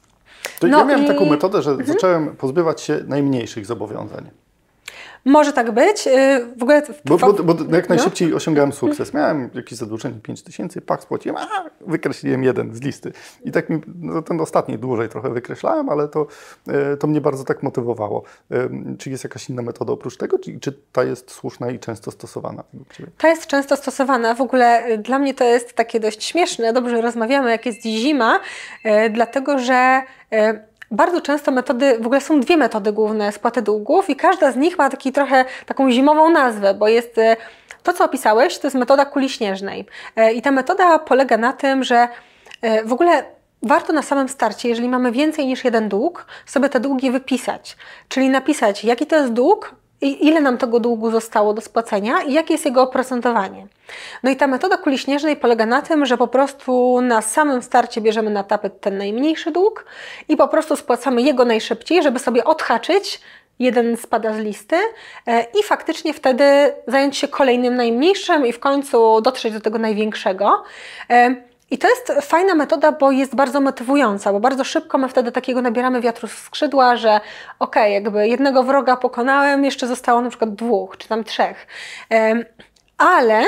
To 0.61 0.67
no 0.67 0.79
ja 0.79 0.85
miałem 0.85 1.05
i... 1.05 1.09
taką 1.09 1.25
metodę, 1.25 1.63
że 1.63 1.71
mhm. 1.71 1.89
zacząłem 1.89 2.37
pozbywać 2.37 2.81
się 2.81 3.01
najmniejszych 3.07 3.67
zobowiązań. 3.67 4.31
Może 5.25 5.53
tak 5.53 5.71
być. 5.73 6.07
Y, 6.07 6.47
w 6.57 6.63
ogóle... 6.63 6.83
Bo, 7.05 7.19
bo, 7.19 7.33
bo 7.33 7.77
jak 7.77 7.89
no. 7.89 7.95
najszybciej 7.95 8.29
no. 8.29 8.37
osiągałem 8.37 8.73
sukces. 8.73 9.15
Miałem 9.15 9.51
jakieś 9.55 9.79
zadłużenie 9.79 10.21
5 10.23 10.43
tysięcy, 10.43 10.81
pak 10.81 11.03
spłaciłem, 11.03 11.37
a 11.37 11.65
wykreśliłem 11.87 12.45
jeden 12.45 12.75
z 12.75 12.81
listy. 12.81 13.13
I 13.45 13.53
tak 13.53 13.71
mi, 13.71 13.81
no, 14.03 14.23
ten 14.23 14.41
ostatni 14.41 14.79
dłużej 14.79 15.09
trochę 15.09 15.31
wykreślałem, 15.31 15.89
ale 15.89 16.09
to, 16.09 16.27
y, 16.93 16.97
to 16.97 17.07
mnie 17.07 17.21
bardzo 17.21 17.45
tak 17.45 17.63
motywowało. 17.63 18.23
Czy 18.99 19.11
jest 19.11 19.25
jakaś 19.25 19.51
inna 19.51 19.63
metoda 19.63 19.93
oprócz 19.93 20.17
tego, 20.17 20.39
czy, 20.39 20.61
czy 20.61 20.73
ta 20.93 21.05
jest 21.05 21.31
słuszna 21.31 21.71
i 21.71 21.79
często 21.79 22.11
stosowana? 22.11 22.65
Ta 23.19 23.29
jest 23.29 23.47
często 23.47 23.77
stosowana. 23.77 24.35
W 24.35 24.41
ogóle 24.41 24.89
y, 24.89 24.99
dla 24.99 25.19
mnie 25.19 25.35
to 25.35 25.45
jest 25.45 25.73
takie 25.73 26.01
dość 26.01 26.25
śmieszne. 26.25 26.73
Dobrze 26.73 27.01
rozmawiamy, 27.01 27.51
jak 27.51 27.67
jest 27.67 27.83
zima, 27.83 28.41
dlatego 29.11 29.59
że 29.59 30.03
bardzo 30.91 31.21
często 31.21 31.51
metody, 31.51 31.99
w 32.01 32.07
ogóle 32.07 32.21
są 32.21 32.41
dwie 32.41 32.57
metody 32.57 32.93
główne 32.93 33.33
spłaty 33.33 33.63
długów 33.63 34.11
i 34.11 34.17
każda 34.17 34.53
z 34.53 34.57
nich 34.57 34.79
ma 34.79 34.91
taki 34.91 35.13
trochę 35.13 35.45
taką 35.67 35.91
zimową 35.91 36.31
nazwę, 36.31 36.75
bo 36.75 36.89
jest 36.89 37.19
e, 37.19 37.37
to, 37.83 37.93
co 37.93 38.05
opisałeś, 38.05 38.59
to 38.59 38.67
jest 38.67 38.77
metoda 38.77 39.05
kuli 39.05 39.29
śnieżnej. 39.29 39.87
E, 40.17 40.33
I 40.33 40.43
ta 40.43 40.51
metoda 40.51 40.99
polega 40.99 41.37
na 41.37 41.53
tym, 41.53 41.85
że 41.85 42.09
e, 42.63 42.85
w 42.85 42.93
ogóle 42.93 43.25
warto 43.63 43.93
na 43.93 44.03
samym 44.03 44.29
starcie, 44.29 44.69
jeżeli 44.69 44.89
mamy 44.89 45.13
więcej 45.13 45.47
niż 45.47 45.65
jeden 45.65 45.89
dług, 45.89 46.27
sobie 46.47 46.69
te 46.69 46.81
długi 46.81 47.11
wypisać. 47.11 47.77
Czyli 48.09 48.29
napisać, 48.29 48.85
jaki 48.85 49.07
to 49.07 49.17
jest 49.17 49.33
dług, 49.33 49.75
ile 50.07 50.41
nam 50.41 50.59
tego 50.59 50.81
długu 50.81 51.11
zostało 51.11 51.55
do 51.55 51.61
spłacenia 51.61 52.23
i 52.23 52.33
jakie 52.33 52.55
jest 52.55 52.65
jego 52.65 52.83
oprocentowanie. 52.83 53.67
No 54.23 54.31
i 54.31 54.37
ta 54.37 54.47
metoda 54.47 54.77
kuli 54.77 54.99
śnieżnej 54.99 55.37
polega 55.37 55.67
na 55.67 55.83
tym, 55.83 56.07
że 56.07 56.17
po 56.17 56.29
prostu 56.29 57.01
na 57.01 57.23
samym 57.23 57.63
starcie 57.63 58.01
bierzemy 58.01 58.31
na 58.31 58.45
tapet 58.45 58.81
ten 58.81 58.99
najmniejszy 58.99 59.51
dług 59.51 59.85
i 60.29 60.37
po 60.37 60.49
prostu 60.49 60.77
spłacamy 60.77 61.23
jego 61.23 61.45
najszybciej, 61.45 62.03
żeby 62.03 62.19
sobie 62.19 62.45
odhaczyć 62.45 63.21
jeden 63.59 63.97
spada 63.97 64.35
z 64.35 64.39
listy 64.39 64.77
e, 65.27 65.47
i 65.61 65.63
faktycznie 65.63 66.15
wtedy 66.15 66.45
zająć 66.87 67.17
się 67.17 67.29
kolejnym 67.29 67.77
najmniejszym 67.77 68.47
i 68.47 68.53
w 68.53 68.61
końcu 68.61 69.21
dotrzeć 69.21 69.53
do 69.53 69.61
tego 69.61 69.79
największego. 69.79 70.63
I 71.71 71.79
to 71.79 71.89
jest 71.89 72.13
fajna 72.23 72.55
metoda, 72.55 72.93
bo 72.93 73.11
jest 73.11 73.35
bardzo 73.35 73.61
motywująca, 73.61 74.33
bo 74.33 74.41
bardzo 74.41 74.65
szybko 74.65 74.99
my 74.99 75.09
wtedy 75.09 75.33
takiego 75.33 75.63
nabieramy 75.63 76.01
wiatru 76.01 76.29
z 76.29 76.33
skrzydła, 76.33 76.97
że 76.97 77.21
okej, 77.59 77.83
okay, 77.83 77.91
jakby 77.91 78.29
jednego 78.29 78.63
wroga 78.63 78.97
pokonałem, 78.97 79.65
jeszcze 79.65 79.87
zostało 79.87 80.21
na 80.21 80.29
przykład 80.29 80.55
dwóch 80.55 80.97
czy 80.97 81.09
tam 81.09 81.25
trzech. 81.25 81.67
Ale 82.99 83.43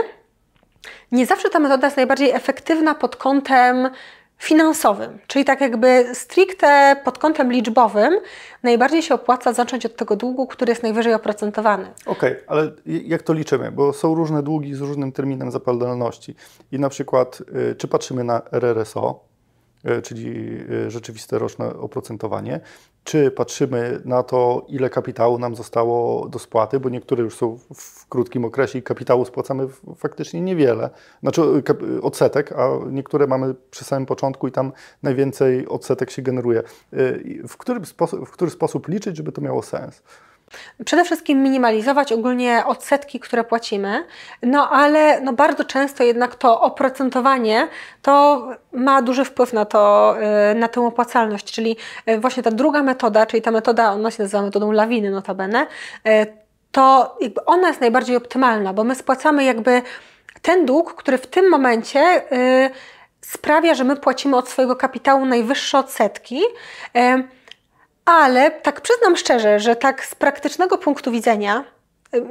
nie 1.13 1.27
zawsze 1.27 1.51
ta 1.51 1.59
metoda 1.59 1.87
jest 1.87 1.97
najbardziej 1.97 2.31
efektywna 2.31 2.95
pod 2.95 3.17
kątem 3.17 3.91
finansowym, 4.41 5.19
czyli 5.27 5.45
tak 5.45 5.61
jakby 5.61 6.07
stricte 6.15 6.97
pod 7.05 7.19
kątem 7.19 7.53
liczbowym, 7.53 8.21
najbardziej 8.63 9.03
się 9.03 9.15
opłaca 9.15 9.53
zacząć 9.53 9.87
od 9.87 9.97
tego 9.97 10.17
długu, 10.17 10.47
który 10.47 10.71
jest 10.71 10.83
najwyżej 10.83 11.15
oprocentowany. 11.15 11.87
Okej, 12.07 12.33
okay, 12.33 12.45
ale 12.47 12.73
jak 12.87 13.23
to 13.23 13.33
liczymy? 13.33 13.73
Bo 13.73 13.93
są 13.93 14.15
różne 14.15 14.43
długi 14.43 14.75
z 14.75 14.81
różnym 14.81 15.13
terminem 15.13 15.51
zapadalności. 15.51 16.35
I 16.73 16.79
na 16.79 16.89
przykład, 16.89 17.43
y, 17.73 17.75
czy 17.75 17.89
patrzymy 17.89 18.25
na 18.25 18.43
RRSO, 18.53 19.25
y, 19.99 20.03
czyli 20.03 20.29
y, 20.87 20.91
rzeczywiste 20.91 21.39
roczne 21.39 21.77
oprocentowanie, 21.77 22.61
czy 23.11 23.31
patrzymy 23.31 24.01
na 24.05 24.23
to, 24.23 24.67
ile 24.69 24.91
kapitału 24.91 25.39
nam 25.39 25.57
zostało 25.57 26.29
do 26.29 26.39
spłaty, 26.39 26.81
bo 26.81 26.89
niektóre 26.89 27.23
już 27.23 27.35
są 27.35 27.59
w 27.75 28.09
krótkim 28.09 28.45
okresie 28.45 28.79
i 28.79 28.83
kapitału 28.83 29.25
spłacamy 29.25 29.69
faktycznie 29.97 30.41
niewiele, 30.41 30.91
znaczy 31.23 31.43
odsetek, 32.03 32.53
a 32.53 32.69
niektóre 32.91 33.27
mamy 33.27 33.55
przy 33.71 33.85
samym 33.85 34.07
początku 34.07 34.49
i 34.49 34.53
tam 34.53 34.73
najwięcej 35.03 35.69
odsetek 35.69 36.11
się 36.11 36.23
generuje. 36.23 36.63
W 37.49 37.57
który 37.57 37.87
sposób, 37.87 38.29
w 38.29 38.31
który 38.31 38.51
sposób 38.51 38.89
liczyć, 38.89 39.17
żeby 39.17 39.33
to 39.33 39.41
miało 39.41 39.63
sens? 39.63 40.03
Przede 40.85 41.05
wszystkim 41.05 41.43
minimalizować 41.43 42.13
ogólnie 42.13 42.63
odsetki, 42.67 43.21
które 43.21 43.45
płacimy, 43.45 44.05
no 44.43 44.71
ale 44.71 45.21
no 45.21 45.33
bardzo 45.33 45.65
często 45.65 46.05
jednak 46.05 46.35
to 46.35 46.61
oprocentowanie 46.61 47.69
to 48.03 48.47
ma 48.73 49.03
duży 49.03 49.25
wpływ 49.25 49.53
na, 49.53 49.65
to, 49.65 50.15
y, 50.53 50.55
na 50.55 50.69
tę 50.69 50.87
opłacalność, 50.87 51.53
czyli 51.53 51.77
y, 52.09 52.21
właśnie 52.21 52.43
ta 52.43 52.51
druga 52.51 52.83
metoda, 52.83 53.27
czyli 53.27 53.43
ta 53.43 53.51
metoda, 53.51 53.93
ona 53.93 54.11
się 54.11 54.23
nazywa 54.23 54.43
metodą 54.43 54.73
lawiny 54.73 55.11
notabene, 55.11 55.67
y, 56.09 56.11
to 56.73 57.17
jakby 57.21 57.45
ona 57.45 57.69
jest 57.69 57.81
najbardziej 57.81 58.17
optymalna, 58.17 58.73
bo 58.73 58.85
my 58.85 58.95
spłacamy 58.95 59.45
jakby 59.45 59.83
ten 60.43 60.67
dług, 60.67 60.95
który 60.95 61.19
w 61.19 61.27
tym 61.27 61.51
momencie 61.51 62.23
sprawia, 63.21 63.75
że 63.75 63.85
my 63.85 63.97
płacimy 63.97 64.37
od 64.37 64.49
swojego 64.49 64.77
kapitału 64.77 65.27
najwyższe 65.27 65.79
odsetki, 65.79 66.41
Ale 68.05 68.51
tak 68.51 68.81
przyznam 68.81 69.17
szczerze, 69.17 69.61
że 69.61 69.77
tak 69.77 70.05
z 70.05 70.15
praktycznego 70.15 70.79
punktu 70.79 71.11
widzenia, 71.11 71.65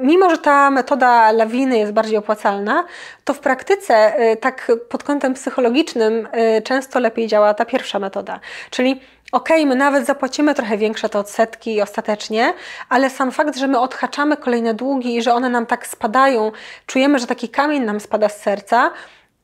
mimo 0.02 0.30
że 0.30 0.38
ta 0.38 0.72
metoda 0.72 1.32
lawiny 1.32 1.78
jest 1.78 1.94
bardziej 1.94 2.18
opłacalna, 2.18 2.86
to 3.24 3.34
w 3.34 3.40
praktyce, 3.40 4.22
y, 4.32 4.38
tak 4.38 4.72
pod 4.90 5.04
kątem 5.04 5.34
psychologicznym, 5.34 6.28
y, 6.58 6.62
często 6.62 7.00
lepiej 7.00 7.28
działa 7.28 7.54
ta 7.54 7.66
pierwsza 7.66 8.00
metoda. 8.00 8.40
Czyli 8.70 9.02
okay, 9.32 9.66
my 9.66 9.76
nawet 9.76 10.06
zapłacimy 10.06 10.56
trochę 10.56 10.78
większe 10.78 11.10
te 11.10 11.20
odsetki 11.20 11.82
ostatecznie, 11.82 12.54
ale 12.90 13.10
sam 13.10 13.32
fakt, 13.32 13.58
że 13.58 13.68
my 13.68 13.80
odhaczamy 13.80 14.38
kolejne 14.38 14.74
długi 14.74 15.16
i 15.16 15.22
że 15.22 15.34
one 15.34 15.50
nam 15.50 15.66
tak 15.66 15.88
spadają, 15.88 16.52
czujemy, 16.86 17.20
że 17.20 17.28
taki 17.28 17.50
kamień 17.50 17.84
nam 17.84 18.00
spada 18.00 18.30
z 18.30 18.42
serca, 18.42 18.92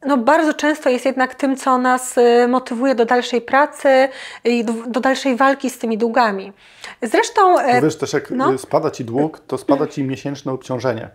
no 0.06 0.18
bardzo 0.18 0.54
często 0.54 0.90
jest 0.90 1.06
jednak 1.06 1.36
tym, 1.36 1.58
co 1.58 1.78
nas 1.78 2.18
y, 2.18 2.48
motywuje 2.48 2.96
do 2.96 3.06
dalszej 3.06 3.42
pracy 3.42 4.10
i 4.44 4.66
do, 4.66 5.02
dalszej 5.02 5.36
walki 5.36 5.70
z 5.70 5.78
tymi 5.78 5.98
długami. 5.98 6.54
Zresztą... 7.02 7.60
E, 7.60 7.82
wiesz, 7.82 7.98
też 7.98 8.14
jak 8.14 8.32
no? 8.32 8.58
spada 8.58 8.92
Ci 8.92 9.06
dług, 9.06 9.40
to 9.40 9.58
spada 9.58 9.88
Ci 9.88 10.04
miesięczne 10.04 10.52
obciążenie. 10.52 11.10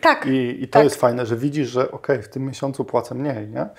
Tak. 0.00 0.26
I, 0.26 0.62
i 0.62 0.68
to 0.68 0.72
tak. 0.72 0.84
jest 0.84 0.96
fajne, 0.96 1.26
że 1.26 1.36
widzisz, 1.36 1.68
że 1.68 1.90
ok, 1.90 2.08
w 2.22 2.28
tym 2.28 2.46
miesiącu 2.46 2.84
płacę 2.84 3.14
mniej, 3.14 3.48
nie? 3.48 3.60
E, 3.60 3.70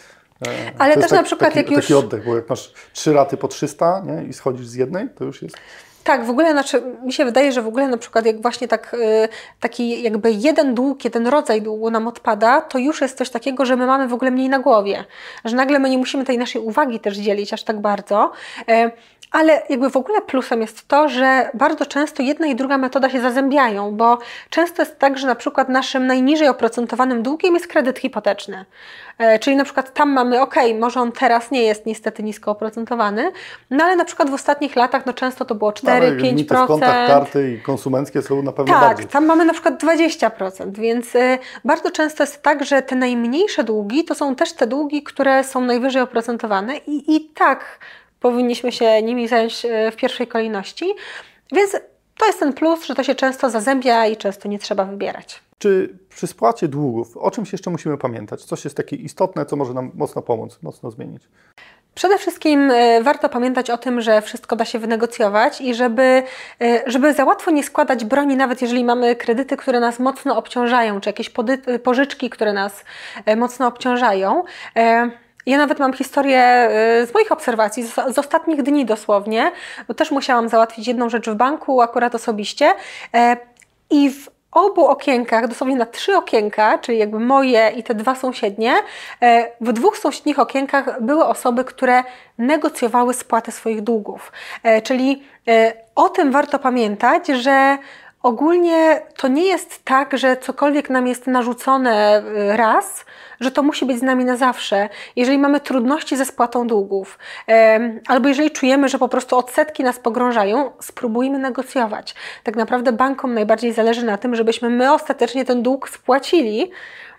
Ale 0.77 0.93
też 0.93 1.09
tak, 1.09 1.11
na 1.11 1.23
przykład 1.23 1.53
taki, 1.53 1.59
jak 1.59 1.71
już... 1.71 1.81
Taki 1.81 1.93
oddech, 1.93 2.25
bo 2.25 2.35
jak 2.35 2.49
masz 2.49 2.73
trzy 2.93 3.13
raty 3.13 3.37
po 3.37 3.47
300 3.47 4.03
nie? 4.05 4.23
i 4.23 4.33
schodzisz 4.33 4.67
z 4.67 4.75
jednej, 4.75 5.09
to 5.09 5.25
już 5.25 5.41
jest... 5.41 5.57
Tak, 6.09 6.25
w 6.25 6.29
ogóle 6.29 6.51
znaczy, 6.51 6.81
mi 7.03 7.13
się 7.13 7.25
wydaje, 7.25 7.51
że 7.51 7.61
w 7.61 7.67
ogóle 7.67 7.87
na 7.87 7.97
przykład 7.97 8.25
jak 8.25 8.41
właśnie 8.41 8.67
tak, 8.67 8.93
y, 8.93 9.29
taki 9.59 10.03
jakby 10.03 10.31
jeden 10.31 10.75
dług, 10.75 11.03
jeden 11.03 11.27
rodzaj 11.27 11.61
długu 11.61 11.91
nam 11.91 12.07
odpada, 12.07 12.61
to 12.61 12.77
już 12.77 13.01
jest 13.01 13.17
coś 13.17 13.29
takiego, 13.29 13.65
że 13.65 13.75
my 13.75 13.85
mamy 13.85 14.07
w 14.07 14.13
ogóle 14.13 14.31
mniej 14.31 14.49
na 14.49 14.59
głowie. 14.59 15.05
Że 15.45 15.55
nagle 15.55 15.79
my 15.79 15.89
nie 15.89 15.97
musimy 15.97 16.25
tej 16.25 16.37
naszej 16.37 16.61
uwagi 16.61 16.99
też 16.99 17.17
dzielić 17.17 17.53
aż 17.53 17.63
tak 17.63 17.79
bardzo. 17.81 18.31
E, 18.67 18.91
ale 19.31 19.61
jakby 19.69 19.89
w 19.89 19.97
ogóle 19.97 20.21
plusem 20.21 20.61
jest 20.61 20.87
to, 20.87 21.09
że 21.09 21.49
bardzo 21.53 21.85
często 21.85 22.23
jedna 22.23 22.47
i 22.47 22.55
druga 22.55 22.77
metoda 22.77 23.09
się 23.09 23.21
zazębiają, 23.21 23.95
bo 23.95 24.17
często 24.49 24.81
jest 24.81 24.99
tak, 24.99 25.17
że 25.17 25.27
na 25.27 25.35
przykład 25.35 25.69
naszym 25.69 26.07
najniżej 26.07 26.47
oprocentowanym 26.47 27.23
długiem 27.23 27.53
jest 27.53 27.67
kredyt 27.67 27.99
hipoteczny. 27.99 28.65
E, 29.17 29.39
czyli 29.39 29.55
na 29.55 29.63
przykład 29.63 29.93
tam 29.93 30.11
mamy, 30.11 30.41
ok, 30.41 30.55
może 30.79 30.99
on 30.99 31.11
teraz 31.11 31.51
nie 31.51 31.63
jest 31.63 31.85
niestety 31.85 32.23
nisko 32.23 32.51
oprocentowany, 32.51 33.31
no 33.69 33.83
ale 33.83 33.95
na 33.95 34.05
przykład 34.05 34.29
w 34.29 34.33
ostatnich 34.33 34.75
latach 34.75 35.05
no 35.05 35.13
często 35.13 35.45
to 35.45 35.55
było 35.55 35.71
4-5%. 35.99 36.45
No, 36.51 36.67
kontakt 36.67 37.07
karty 37.07 37.53
i 37.53 37.61
konsumenckie 37.61 38.21
są 38.21 38.43
na 38.43 38.51
pewno 38.51 38.73
tak, 38.73 38.81
bardziej. 38.83 39.05
Tak, 39.05 39.13
tam 39.13 39.25
mamy 39.25 39.45
na 39.45 39.53
przykład 39.53 39.83
20%, 39.83 40.71
więc 40.77 41.15
y, 41.15 41.37
bardzo 41.65 41.91
często 41.91 42.23
jest 42.23 42.41
tak, 42.41 42.65
że 42.65 42.81
te 42.81 42.95
najmniejsze 42.95 43.63
długi 43.63 44.05
to 44.05 44.15
są 44.15 44.35
też 44.35 44.53
te 44.53 44.67
długi, 44.67 45.03
które 45.03 45.43
są 45.43 45.61
najwyżej 45.61 46.01
oprocentowane 46.01 46.77
i, 46.77 47.15
i 47.15 47.29
tak 47.29 47.79
powinniśmy 48.19 48.71
się 48.71 49.01
nimi 49.01 49.27
zająć 49.27 49.65
y, 49.65 49.91
w 49.91 49.95
pierwszej 49.95 50.27
kolejności. 50.27 50.93
Więc 51.51 51.71
to 52.17 52.25
jest 52.25 52.39
ten 52.39 52.53
plus, 52.53 52.85
że 52.85 52.95
to 52.95 53.03
się 53.03 53.15
często 53.15 53.49
zazębia 53.49 54.05
i 54.05 54.17
często 54.17 54.47
nie 54.47 54.59
trzeba 54.59 54.85
wybierać. 54.85 55.41
Czy 55.57 55.97
przy 56.09 56.27
spłacie 56.27 56.67
długów 56.67 57.17
o 57.17 57.31
czymś 57.31 57.51
jeszcze 57.51 57.69
musimy 57.69 57.97
pamiętać? 57.97 58.43
Coś 58.43 58.63
jest 58.63 58.77
takie 58.77 58.95
istotne, 58.95 59.45
co 59.45 59.55
może 59.55 59.73
nam 59.73 59.91
mocno 59.95 60.21
pomóc, 60.21 60.59
mocno 60.61 60.91
zmienić? 60.91 61.23
Przede 61.99 62.17
wszystkim 62.17 62.71
e, 62.71 63.03
warto 63.03 63.29
pamiętać 63.29 63.69
o 63.69 63.77
tym, 63.77 64.01
że 64.01 64.21
wszystko 64.21 64.55
da 64.55 64.65
się 64.65 64.79
wynegocjować 64.79 65.61
i 65.61 65.75
żeby, 65.75 66.23
e, 66.61 66.81
żeby 66.85 67.13
za 67.13 67.25
łatwo 67.25 67.51
nie 67.51 67.63
składać 67.63 68.05
broni, 68.05 68.35
nawet 68.35 68.61
jeżeli 68.61 68.83
mamy 68.83 69.15
kredyty, 69.15 69.57
które 69.57 69.79
nas 69.79 69.99
mocno 69.99 70.37
obciążają, 70.37 71.01
czy 71.01 71.09
jakieś 71.09 71.31
pożyczki, 71.83 72.29
które 72.29 72.53
nas 72.53 72.83
e, 73.25 73.35
mocno 73.35 73.67
obciążają. 73.67 74.43
Ja 75.45 75.57
nawet 75.57 75.79
mam 75.79 75.93
historię 75.93 76.69
z 77.05 77.13
moich 77.13 77.31
obserwacji, 77.31 77.83
z, 77.83 78.17
ostatnich 78.17 78.63
dni 78.63 78.85
dosłownie, 78.85 79.51
bo 79.87 79.93
też 79.93 80.11
musiałam 80.11 80.49
załatwić 80.49 80.87
jedną 80.87 81.09
rzecz 81.09 81.29
w 81.29 81.35
banku, 81.35 81.81
akurat 81.81 82.15
osobiście. 82.15 82.73
I 83.89 84.09
w 84.09 84.38
obu 84.51 84.85
okienkach, 84.87 85.47
dosłownie 85.47 85.75
na 85.75 85.85
trzy 85.85 86.17
okienka, 86.17 86.77
czyli 86.77 86.97
jakby 86.97 87.19
moje 87.19 87.71
i 87.75 87.83
te 87.83 87.95
dwa 87.95 88.15
sąsiednie, 88.15 88.73
e, 89.21 89.51
w 89.61 89.73
dwóch 89.73 89.97
sąsiednich 89.97 90.39
okienkach 90.39 91.01
były 91.01 91.25
osoby, 91.25 91.63
które 91.63 92.03
negocjowały 92.37 93.13
spłatę 93.13 93.51
swoich 93.51 93.81
długów. 93.81 94.31
E, 94.63 94.81
czyli 94.81 95.23
e, 95.47 95.73
o 95.95 96.09
tym 96.09 96.31
warto 96.31 96.59
pamiętać, 96.59 97.27
że 97.27 97.77
Ogólnie 98.23 99.01
to 99.17 99.27
nie 99.27 99.45
jest 99.45 99.83
tak, 99.83 100.17
że 100.17 100.37
cokolwiek 100.37 100.89
nam 100.89 101.07
jest 101.07 101.27
narzucone 101.27 102.23
raz, 102.55 103.05
że 103.39 103.51
to 103.51 103.63
musi 103.63 103.85
być 103.85 103.99
z 103.99 104.01
nami 104.01 104.25
na 104.25 104.37
zawsze. 104.37 104.89
Jeżeli 105.15 105.37
mamy 105.37 105.59
trudności 105.59 106.17
ze 106.17 106.25
spłatą 106.25 106.67
długów, 106.67 107.19
albo 108.07 108.29
jeżeli 108.29 108.51
czujemy, 108.51 108.89
że 108.89 108.99
po 108.99 109.09
prostu 109.09 109.37
odsetki 109.37 109.83
nas 109.83 109.99
pogrążają, 109.99 110.71
spróbujmy 110.79 111.39
negocjować. 111.39 112.15
Tak 112.43 112.55
naprawdę 112.55 112.91
bankom 112.91 113.33
najbardziej 113.33 113.73
zależy 113.73 114.05
na 114.05 114.17
tym, 114.17 114.35
żebyśmy 114.35 114.69
my 114.69 114.93
ostatecznie 114.93 115.45
ten 115.45 115.63
dług 115.63 115.89
spłacili, 115.89 116.71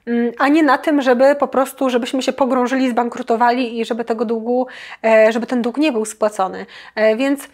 mm, 0.06 0.32
a 0.38 0.48
nie 0.48 0.62
na 0.62 0.78
tym, 0.78 1.02
żeby 1.02 1.34
po 1.34 1.48
prostu, 1.48 1.90
żebyśmy 1.90 2.22
się 2.22 2.32
pogrążyli, 2.32 2.90
zbankrutowali 2.90 3.80
i 3.80 3.84
żeby 3.84 4.04
tego 4.04 4.24
długu, 4.24 4.66
e, 5.04 5.32
żeby 5.32 5.46
ten 5.46 5.62
dług 5.62 5.76
nie 5.76 5.92
był 5.92 6.04
spłacony. 6.04 6.66
E, 6.94 7.16
więc 7.16 7.48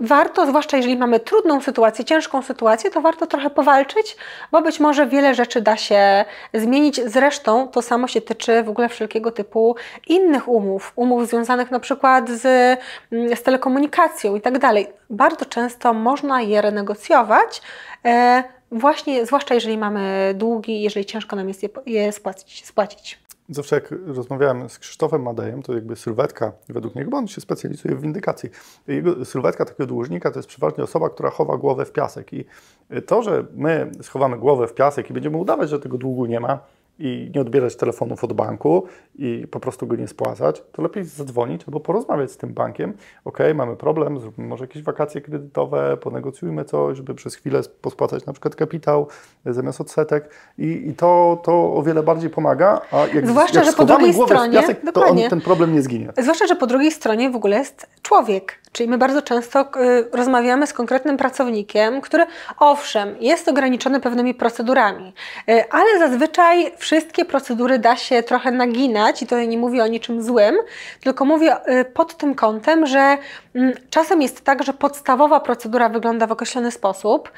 warto, 0.00 0.46
zwłaszcza 0.46 0.76
jeżeli 0.76 0.96
mamy 0.96 1.20
trudną 1.20 1.60
sytuację, 1.60 2.04
ciężką 2.04 2.42
sytuację, 2.42 2.90
to 2.90 3.00
warto 3.00 3.26
trochę 3.26 3.50
powalczyć, 3.50 4.16
bo 4.52 4.62
być 4.62 4.80
może 4.80 5.06
wiele 5.06 5.34
rzeczy 5.34 5.60
da 5.60 5.76
się 5.76 6.24
zmienić. 6.54 7.00
Zresztą 7.06 7.68
to 7.68 7.82
samo 7.82 8.08
się 8.08 8.20
tyczy 8.20 8.62
w 8.62 8.68
ogóle 8.68 8.88
wszelkiego 8.88 9.30
typu 9.30 9.76
innych 10.06 10.48
umów, 10.48 10.92
umów 10.96 11.28
związanych 11.28 11.70
na 11.70 11.80
przykład 11.80 12.30
z, 12.30 12.44
mm, 13.12 13.36
z 13.36 13.42
telekomunikacją 13.42 14.36
i 14.36 14.40
tak 14.40 14.58
dalej. 14.58 14.86
Bardzo 15.10 15.44
często 15.44 15.94
można 15.94 16.42
je 16.42 16.62
renegocjować. 16.62 17.62
E, 18.04 18.44
właśnie, 18.70 19.26
zwłaszcza 19.26 19.54
jeżeli 19.54 19.78
mamy 19.78 20.34
długi, 20.34 20.82
jeżeli 20.82 21.06
ciężko 21.06 21.36
nam 21.36 21.48
jest 21.48 21.62
je, 21.62 21.68
je 21.86 22.12
spłacić. 22.12 22.66
spłacić. 22.66 23.25
Zawsze 23.48 23.76
jak 23.76 23.94
rozmawiałem 24.06 24.68
z 24.68 24.78
Krzysztofem 24.78 25.22
Madejem, 25.22 25.62
to 25.62 25.74
jakby 25.74 25.96
sylwetka, 25.96 26.52
według 26.68 26.94
niego, 26.94 27.10
bo 27.10 27.16
on 27.16 27.28
się 27.28 27.40
specjalizuje 27.40 27.94
w 27.94 28.00
windykacji, 28.00 28.50
jego 28.86 29.24
sylwetka 29.24 29.64
takiego 29.64 29.86
dłużnika 29.86 30.30
to 30.30 30.38
jest 30.38 30.48
przeważnie 30.48 30.84
osoba, 30.84 31.10
która 31.10 31.30
chowa 31.30 31.56
głowę 31.56 31.84
w 31.84 31.92
piasek. 31.92 32.32
I 32.32 32.44
to, 33.06 33.22
że 33.22 33.46
my 33.54 33.90
schowamy 34.02 34.38
głowę 34.38 34.68
w 34.68 34.74
piasek 34.74 35.10
i 35.10 35.12
będziemy 35.12 35.36
udawać, 35.36 35.70
że 35.70 35.80
tego 35.80 35.98
długu 35.98 36.26
nie 36.26 36.40
ma, 36.40 36.58
i 36.98 37.30
nie 37.34 37.40
odbierać 37.40 37.76
telefonów 37.76 38.24
od 38.24 38.32
banku 38.32 38.86
i 39.14 39.46
po 39.50 39.60
prostu 39.60 39.86
go 39.86 39.96
nie 39.96 40.08
spłacać, 40.08 40.62
to 40.72 40.82
lepiej 40.82 41.04
zadzwonić 41.04 41.62
albo 41.66 41.80
porozmawiać 41.80 42.32
z 42.32 42.36
tym 42.36 42.54
bankiem. 42.54 42.94
Ok, 43.24 43.38
mamy 43.54 43.76
problem, 43.76 44.20
zróbmy 44.20 44.46
może 44.46 44.64
jakieś 44.64 44.82
wakacje 44.82 45.20
kredytowe, 45.20 45.96
ponegocjujmy 45.96 46.64
coś, 46.64 46.96
żeby 46.96 47.14
przez 47.14 47.34
chwilę 47.34 47.60
pospłacać 47.82 48.26
na 48.26 48.32
przykład 48.32 48.54
kapitał 48.54 49.08
zamiast 49.46 49.80
odsetek 49.80 50.30
i, 50.58 50.88
i 50.88 50.94
to, 50.94 51.40
to 51.44 51.74
o 51.74 51.82
wiele 51.82 52.02
bardziej 52.02 52.30
pomaga, 52.30 52.80
a 52.92 53.06
jak, 53.14 53.26
Zwłaszcza, 53.26 53.60
jak 53.60 53.70
że 53.70 53.72
po 53.72 53.84
drugiej 53.84 54.14
stronie, 54.14 54.60
piasek, 54.60 54.80
to 54.94 55.06
on, 55.06 55.18
ten 55.30 55.40
problem 55.40 55.74
nie 55.74 55.82
zginie. 55.82 56.12
Zwłaszcza, 56.18 56.46
że 56.46 56.56
po 56.56 56.66
drugiej 56.66 56.90
stronie 56.90 57.30
w 57.30 57.36
ogóle 57.36 57.56
jest 57.58 57.86
człowiek, 58.02 58.58
czyli 58.72 58.88
my 58.88 58.98
bardzo 58.98 59.22
często 59.22 59.60
y, 59.60 60.08
rozmawiamy 60.12 60.66
z 60.66 60.72
konkretnym 60.72 61.16
pracownikiem, 61.16 62.00
który 62.00 62.26
owszem, 62.58 63.16
jest 63.20 63.48
ograniczony 63.48 64.00
pewnymi 64.00 64.34
procedurami, 64.34 65.12
y, 65.48 65.70
ale 65.70 65.98
zazwyczaj 65.98 66.72
wszystkie 66.86 67.24
procedury 67.24 67.78
da 67.78 67.96
się 67.96 68.22
trochę 68.22 68.50
naginać 68.50 69.22
i 69.22 69.26
to 69.26 69.40
nie 69.40 69.58
mówię 69.58 69.84
o 69.84 69.86
niczym 69.86 70.22
złym, 70.22 70.56
tylko 71.00 71.24
mówię 71.24 71.56
y, 71.68 71.84
pod 71.84 72.16
tym 72.16 72.34
kątem, 72.34 72.86
że 72.86 73.18
mm, 73.54 73.72
czasem 73.90 74.22
jest 74.22 74.44
tak, 74.44 74.62
że 74.62 74.72
podstawowa 74.72 75.40
procedura 75.40 75.88
wygląda 75.88 76.26
w 76.26 76.32
określony 76.32 76.70
sposób, 76.70 77.30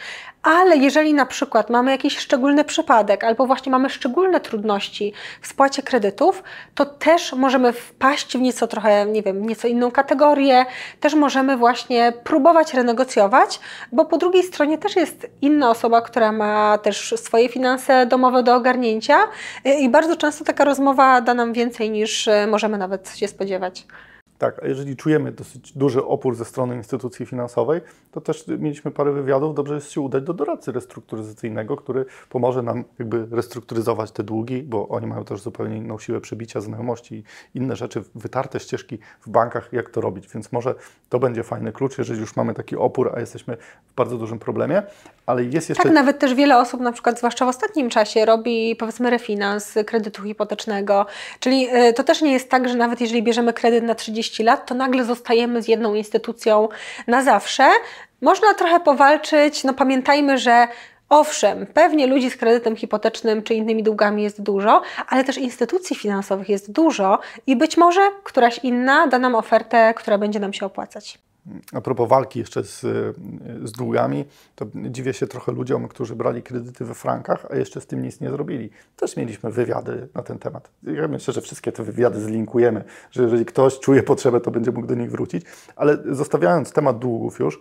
ale 0.43 0.77
jeżeli 0.77 1.15
na 1.15 1.27
przykład 1.27 1.71
mamy 1.71 1.91
jakiś 1.91 2.19
szczególny 2.19 2.65
przypadek 2.65 3.25
albo 3.25 3.47
właśnie 3.47 3.73
mamy 3.73 3.91
szczególne 3.91 4.41
trudności 4.41 5.13
w 5.41 5.47
spłacie 5.47 5.83
kredytów, 5.83 6.43
to 6.75 6.87
też 6.87 7.33
możemy 7.33 7.73
wpaść 7.73 8.39
w 8.39 8.41
nieco 8.41 8.67
trochę, 8.67 9.07
nie 9.07 9.23
wiem, 9.23 9.47
nieco 9.47 9.69
inną 9.69 9.91
kategorię, 9.91 10.67
też 11.01 11.15
możemy 11.15 11.57
właśnie 11.57 12.13
próbować 12.25 12.75
renegocjować, 12.75 13.61
bo 13.93 14.05
po 14.05 14.19
drugiej 14.19 14.43
stronie 14.43 14.79
też 14.79 14.97
jest 14.97 15.31
inna 15.43 15.71
osoba, 15.71 16.03
która 16.03 16.33
ma 16.33 16.79
też 16.79 17.15
swoje 17.17 17.49
finanse 17.49 18.07
domowe 18.07 18.43
do 18.43 18.55
ogarnięcia 18.55 19.19
i 19.65 19.89
bardzo 19.89 20.17
często 20.17 20.45
taka 20.45 20.65
rozmowa 20.65 21.21
da 21.21 21.35
nam 21.35 21.53
więcej 21.53 21.91
niż 21.91 22.29
e, 22.29 22.47
możemy 22.47 22.79
nawet 22.79 23.17
się 23.17 23.29
spodziewać. 23.29 23.87
Tak, 24.39 24.63
a 24.63 24.67
jeżeli 24.67 24.97
czujemy 24.97 25.33
dosyć 25.33 25.73
duży 25.73 26.05
opór 26.05 26.35
ze 26.35 26.45
strony 26.45 26.77
instytucji 26.77 27.27
finansowej, 27.27 27.81
to 28.13 28.21
też 28.21 28.45
mieliśmy 28.59 28.91
parę 28.91 29.13
wywiadów, 29.13 29.55
dobrze 29.55 29.75
jest 29.75 29.91
się 29.91 30.01
udać 30.01 30.25
do 30.25 30.35
doradcy 30.35 30.73
restrukturyzacyjnego, 30.73 31.77
który 31.77 32.07
pomoże 32.29 32.63
nam 32.63 32.85
jakby 32.99 33.27
restrukturyzować 33.31 34.11
te 34.11 34.23
długi, 34.23 34.63
bo 34.63 34.89
oni 34.89 35.07
mają 35.07 35.25
też 35.25 35.41
zupełnie 35.41 35.77
inną 35.77 35.99
siłę 35.99 36.21
przebicia, 36.21 36.61
znajomości 36.61 37.15
i 37.15 37.25
inne 37.59 37.77
rzeczy, 37.77 38.05
wytarte 38.15 38.61
ścieżki 38.61 38.99
w 39.21 39.31
bankach, 39.31 39.73
jak 39.73 39.91
to 39.91 40.01
robić, 40.01 40.29
więc 40.35 40.53
może 40.53 40.75
to 41.09 41.19
będzie 41.19 41.43
fajny 41.43 41.73
klucz, 41.73 41.99
jeżeli 41.99 42.21
już 42.21 42.37
mamy 42.37 42.55
taki 42.55 42.77
opór, 42.77 43.13
a 43.15 43.21
jesteśmy 43.21 43.57
w 43.93 43.95
bardzo 43.95 44.19
dużym 44.19 44.39
problemie. 44.39 44.83
Ale 45.29 45.45
jest 45.45 45.69
jeszcze... 45.69 45.85
Tak, 45.85 45.93
nawet 45.93 46.19
też 46.19 46.35
wiele 46.35 46.59
osób, 46.59 46.81
na 46.81 46.93
przykład 46.93 47.19
zwłaszcza 47.19 47.45
w 47.45 47.49
ostatnim 47.49 47.91
czasie, 47.91 48.25
robi 48.25 48.77
powiedzmy 48.77 49.11
refinans 49.11 49.75
kredytu 49.87 50.23
hipotecznego. 50.23 51.07
Czyli 51.41 51.77
y, 51.77 51.93
to 51.93 52.05
też 52.05 52.23
nie 52.23 52.33
jest 52.33 52.51
tak, 52.51 52.69
że 52.69 52.75
nawet 52.75 53.01
jeżeli 53.01 53.23
bierzemy 53.23 53.53
kredyt 53.53 53.85
na 53.85 53.95
30 53.95 54.43
lat, 54.43 54.67
to 54.67 54.75
nagle 54.75 55.05
zostajemy 55.05 55.63
z 55.63 55.69
jedną 55.69 55.95
instytucją 55.95 56.69
na 57.07 57.23
zawsze. 57.23 57.71
Można 58.23 58.55
trochę 58.55 58.81
powalczyć, 58.81 59.65
no 59.65 59.75
pamiętajmy, 59.75 60.39
że 60.39 60.69
Owszem, 61.11 61.67
pewnie 61.67 62.07
ludzi 62.07 62.31
z 62.31 62.37
kredytem 62.37 62.77
hipotecznym 62.77 63.43
czy 63.43 63.55
innymi 63.55 63.83
długami 63.83 64.23
jest 64.23 64.43
dużo, 64.43 64.83
ale 65.09 65.25
też 65.25 65.39
instytucji 65.39 65.97
finansowych 65.97 66.49
jest 66.49 66.73
dużo 66.73 67.19
i 67.47 67.57
być 67.57 67.77
może 67.77 68.01
któraś 68.25 68.61
inna 68.63 69.07
da 69.07 69.19
nam 69.19 69.35
ofertę, 69.35 69.95
która 69.97 70.19
będzie 70.19 70.41
nam 70.41 70.53
się 70.53 70.67
opłacać. 70.67 71.19
A 71.73 71.81
propos 71.81 72.09
walki 72.09 72.39
jeszcze 72.39 72.65
z, 72.65 72.81
z 73.65 73.73
długami, 73.73 74.25
to 74.55 74.67
dziwię 74.75 75.15
się 75.15 75.27
trochę 75.27 75.53
ludziom, 75.53 75.89
którzy 75.89 76.17
brali 76.17 76.43
kredyty 76.43 76.85
we 76.85 76.95
frankach, 76.95 77.47
a 77.51 77.57
jeszcze 77.57 77.81
z 77.81 77.87
tym 77.87 78.03
nic 78.03 78.21
nie 78.21 78.31
zrobili. 78.31 78.71
Też 78.97 79.17
mieliśmy 79.17 79.51
wywiady 79.51 80.09
na 80.15 80.23
ten 80.23 80.39
temat. 80.39 80.71
Ja 80.83 81.09
myślę, 81.09 81.35
że 81.35 81.41
wszystkie 81.41 81.73
te 81.73 81.83
wywiady 81.83 82.21
zlinkujemy, 82.21 82.85
że 83.11 83.23
jeżeli 83.23 83.45
ktoś 83.45 83.79
czuje 83.79 84.03
potrzebę, 84.03 84.41
to 84.41 84.51
będzie 84.51 84.73
mógł 84.73 84.87
do 84.87 84.95
nich 84.95 85.11
wrócić. 85.11 85.45
Ale 85.77 85.99
zostawiając 86.11 86.73
temat 86.73 86.99
długów 86.99 87.39
już, 87.39 87.61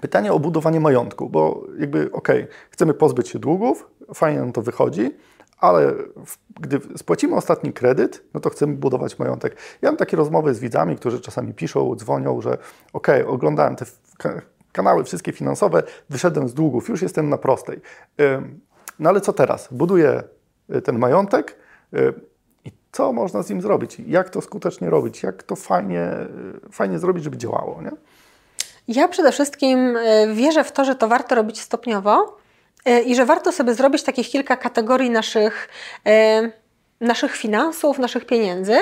pytanie 0.00 0.32
o 0.32 0.38
budowanie 0.38 0.80
majątku, 0.80 1.30
bo 1.30 1.66
jakby 1.78 2.12
okej, 2.12 2.42
okay, 2.42 2.54
chcemy 2.70 2.94
pozbyć 2.94 3.28
się 3.28 3.38
długów, 3.38 3.90
fajnie 4.14 4.40
nam 4.40 4.52
to 4.52 4.62
wychodzi, 4.62 5.10
ale 5.60 5.92
gdy 6.60 6.80
spłacimy 6.96 7.36
ostatni 7.36 7.72
kredyt, 7.72 8.24
no 8.34 8.40
to 8.40 8.50
chcemy 8.50 8.74
budować 8.74 9.18
majątek. 9.18 9.56
Ja 9.82 9.88
mam 9.88 9.96
takie 9.96 10.16
rozmowy 10.16 10.54
z 10.54 10.60
widzami, 10.60 10.96
którzy 10.96 11.20
czasami 11.20 11.54
piszą, 11.54 11.96
dzwonią, 11.96 12.40
że 12.40 12.58
ok, 12.92 13.08
oglądałem 13.26 13.76
te 13.76 13.84
kanały 14.72 15.04
wszystkie 15.04 15.32
finansowe, 15.32 15.82
wyszedłem 16.10 16.48
z 16.48 16.54
długów, 16.54 16.88
już 16.88 17.02
jestem 17.02 17.28
na 17.28 17.38
prostej. 17.38 17.80
No 18.98 19.08
ale 19.08 19.20
co 19.20 19.32
teraz? 19.32 19.68
Buduję 19.70 20.22
y, 20.74 20.82
ten 20.82 20.98
majątek 20.98 21.56
i 22.64 22.72
co 22.92 23.12
można 23.12 23.42
z 23.42 23.50
nim 23.50 23.60
zrobić? 23.60 24.00
Jak 24.06 24.30
to 24.30 24.40
skutecznie 24.40 24.90
robić? 24.90 25.22
Jak 25.22 25.42
to 25.42 25.56
fajnie, 25.56 26.12
y, 26.66 26.72
fajnie 26.72 26.98
zrobić, 26.98 27.24
żeby 27.24 27.36
działało? 27.36 27.82
Nie? 27.82 27.90
Ja 28.88 29.08
przede 29.08 29.32
wszystkim 29.32 29.96
y, 29.96 30.34
wierzę 30.34 30.64
w 30.64 30.72
to, 30.72 30.84
że 30.84 30.94
to 30.94 31.08
warto 31.08 31.34
robić 31.34 31.60
stopniowo 31.60 32.39
i 33.06 33.14
że 33.14 33.26
warto 33.26 33.52
sobie 33.52 33.74
zrobić 33.74 34.02
takich 34.02 34.28
kilka 34.28 34.56
kategorii 34.56 35.10
naszych 35.10 35.68
e, 36.06 36.50
naszych 37.00 37.36
finansów, 37.36 37.98
naszych 37.98 38.26
pieniędzy. 38.26 38.76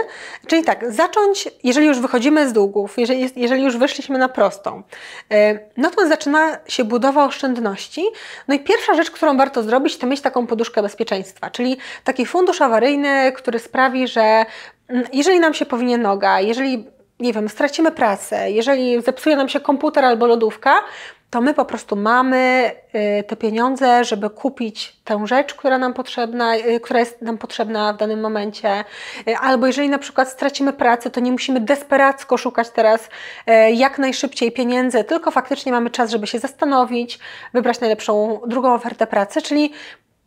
Czyli 0.47 0.65
tak, 0.65 0.93
zacząć, 0.93 1.49
jeżeli 1.65 1.87
już 1.87 2.01
wychodzimy 2.01 2.49
z 2.49 2.53
długów, 2.53 2.99
jeżeli, 2.99 3.31
jeżeli 3.37 3.63
już 3.63 3.77
wyszliśmy 3.77 4.19
na 4.19 4.29
prostą, 4.29 4.83
e, 5.31 5.59
no 5.77 5.91
to 5.91 6.09
zaczyna 6.09 6.59
się 6.69 6.85
budowa 6.85 7.25
oszczędności. 7.25 8.05
No 8.49 8.55
i 8.55 8.61
pierwsza 8.61 8.95
rzecz, 8.95 9.11
którą 9.11 9.37
warto 9.37 9.63
zrobić, 9.63 9.97
to 9.97 10.07
mieć 10.07 10.21
taką 10.21 10.47
poduszkę 10.47 10.83
bezpieczeństwa, 10.83 11.51
czyli 11.51 11.77
taki 12.05 12.27
fundusz 12.27 12.61
awaryjny, 12.61 13.33
który 13.33 13.59
sprawi, 13.59 14.09
że 14.09 14.47
mm, 14.89 15.05
jeżeli 15.13 15.41
nam 15.41 15.55
się 15.55 15.67
powinie 15.67 15.99
noga, 15.99 16.41
jeżeli 16.41 16.87
nie 17.21 17.33
wiem, 17.33 17.49
stracimy 17.49 17.93
pracę, 17.93 18.51
jeżeli 18.51 19.03
zepsuje 19.03 19.37
nam 19.37 19.49
się 19.49 19.61
komputer 19.61 20.05
albo 20.05 20.27
lodówka, 20.27 20.75
to 21.31 21.41
my 21.41 21.55
po 21.55 21.65
prostu 21.65 21.97
mamy 21.97 22.71
y, 23.21 23.25
te 23.25 23.37
pieniądze, 23.37 24.05
żeby 24.05 24.31
kupić 24.31 24.97
tę 25.05 25.27
rzecz, 25.27 25.55
która 25.55 25.79
nam 25.79 25.95
potrzebna, 25.95 26.57
y, 26.57 26.81
która 26.81 27.01
jest 27.01 27.23
nam 27.23 27.39
potrzebna 27.39 27.93
w 27.93 27.97
danym 27.97 28.21
momencie. 28.21 28.85
Y, 29.29 29.37
albo 29.37 29.67
jeżeli 29.67 29.89
na 29.89 29.99
przykład 29.99 30.29
stracimy 30.29 30.73
pracę, 30.73 31.11
to 31.11 31.21
nie 31.21 31.33
musimy 31.33 31.61
desperacko 31.61 32.37
szukać 32.37 32.71
teraz 32.71 33.09
jak 33.73 33.99
najszybciej 33.99 34.53
pieniędzy, 34.53 35.05
tylko 35.05 35.31
faktycznie 35.31 35.73
mamy 35.73 35.91
czas, 35.91 36.11
żeby 36.11 36.27
się 36.27 36.39
zastanowić, 36.39 37.19
wybrać 37.55 37.81
najlepszą 37.81 38.41
drugą 38.47 38.75
ofertę 38.75 39.07
pracy, 39.07 39.43
czyli 39.43 39.73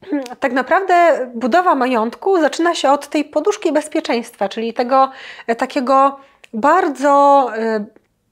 hmm, 0.05 0.23
tak 0.39 0.53
naprawdę 0.53 1.27
budowa 1.35 1.75
majątku 1.75 2.41
zaczyna 2.41 2.75
się 2.75 2.91
od 2.91 3.07
tej 3.07 3.25
poduszki 3.25 3.71
bezpieczeństwa, 3.71 4.49
czyli 4.49 4.73
tego 4.73 5.11
takiego 5.57 6.19
bardzo 6.53 7.47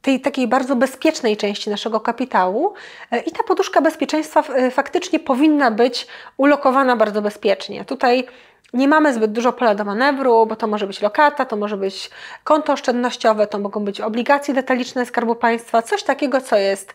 tej 0.02 0.22
takiej 0.22 0.48
bardzo 0.48 0.76
bezpiecznej 0.76 1.38
części 1.38 1.70
naszego 1.70 2.00
kapitału 2.00 2.74
e, 3.12 3.20
i 3.20 3.32
ta 3.32 3.44
poduszka 3.44 3.82
bezpieczeństwa 3.82 4.44
e, 4.56 4.72
faktycznie 4.72 5.20
powinna 5.20 5.72
być 5.72 6.08
ulokowana 6.38 6.96
bardzo 6.96 7.22
bezpiecznie. 7.22 7.86
Tutaj 7.86 8.28
nie 8.74 8.88
mamy 8.88 9.14
zbyt 9.14 9.32
dużo 9.32 9.54
pola 9.54 9.76
do 9.76 9.86
manewru, 9.86 10.46
bo 10.46 10.56
to 10.56 10.68
może 10.68 10.88
być 10.88 11.02
lokata, 11.02 11.46
to 11.46 11.56
może 11.56 11.78
być 11.78 12.10
konto 12.44 12.74
oszczędnościowe, 12.74 13.48
to 13.48 13.60
mogą 13.60 13.86
być 13.86 14.02
obligacje 14.02 14.54
detaliczne 14.54 15.06
Skarbu 15.06 15.36
Państwa, 15.36 15.82
coś 15.82 16.04
takiego, 16.04 16.42
co 16.42 16.56
jest 16.56 16.94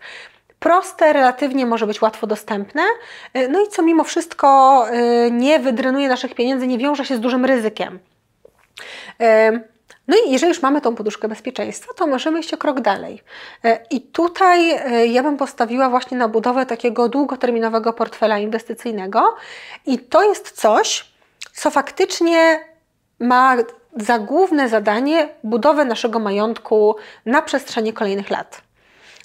proste, 0.59 1.13
relatywnie 1.13 1.67
może 1.67 1.87
być 1.87 2.03
łatwo 2.03 2.27
dostępne, 2.27 2.83
e, 3.35 3.49
no 3.49 3.65
i 3.65 3.69
co 3.69 3.83
mimo 3.83 4.05
wszystko 4.05 4.85
nie 5.31 5.59
wydrenuje 5.59 6.09
naszych 6.09 6.35
pieniędzy, 6.35 6.67
nie 6.67 6.79
wiąże 6.79 7.05
się 7.05 7.17
z 7.17 7.21
dużym 7.21 7.45
ryzykiem. 7.45 7.99
No 10.09 10.17
i 10.27 10.31
jeżeli 10.31 10.49
już 10.49 10.63
mamy 10.63 10.81
tą 10.81 10.95
poduszkę 10.95 11.29
bezpieczeństwa, 11.29 11.95
to 11.97 12.07
możemy 12.07 12.41
iść 12.41 12.55
o 12.55 12.57
krok 12.57 12.81
dalej. 12.81 13.23
E, 13.65 13.81
I 13.91 14.01
tutaj 14.01 14.71
e, 14.71 15.07
ja 15.07 15.23
bym 15.23 15.37
postawiła 15.37 15.91
właśnie 15.91 16.19
na 16.19 16.29
budowę 16.29 16.67
takiego 16.67 17.09
długoterminowego 17.09 17.93
portfela 17.93 18.39
inwestycyjnego 18.39 19.35
i 19.87 19.99
to 19.99 20.25
jest 20.25 20.51
coś, 20.51 21.15
co 21.53 21.71
faktycznie 21.71 22.61
ma 23.19 23.57
za 23.97 24.19
główne 24.19 24.69
zadanie 24.69 25.29
budowę 25.45 25.85
naszego 25.85 26.19
majątku 26.19 26.97
na 27.27 27.43
przestrzeni 27.43 27.93
kolejnych 27.93 28.31
lat. 28.31 28.63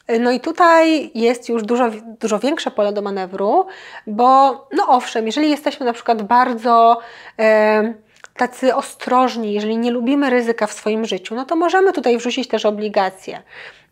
E, 0.07 0.19
no 0.19 0.31
i 0.31 0.39
tutaj 0.39 1.11
jest 1.15 1.49
już 1.49 1.63
dużo, 1.63 1.89
dużo 2.21 2.39
większe 2.39 2.71
pole 2.71 2.93
do 2.93 3.01
manewru, 3.01 3.65
bo 4.07 4.51
no 4.73 4.87
owszem, 4.87 5.25
jeżeli 5.25 5.49
jesteśmy 5.49 5.85
na 5.85 5.93
przykład 5.93 6.21
bardzo 6.21 6.99
tacy 8.39 8.75
ostrożni, 8.75 9.53
jeżeli 9.53 9.77
nie 9.77 9.91
lubimy 9.91 10.29
ryzyka 10.29 10.67
w 10.67 10.73
swoim 10.73 11.05
życiu, 11.05 11.35
no 11.35 11.45
to 11.45 11.55
możemy 11.55 11.93
tutaj 11.93 12.17
wrzucić 12.17 12.47
też 12.47 12.65
obligacje. 12.65 13.41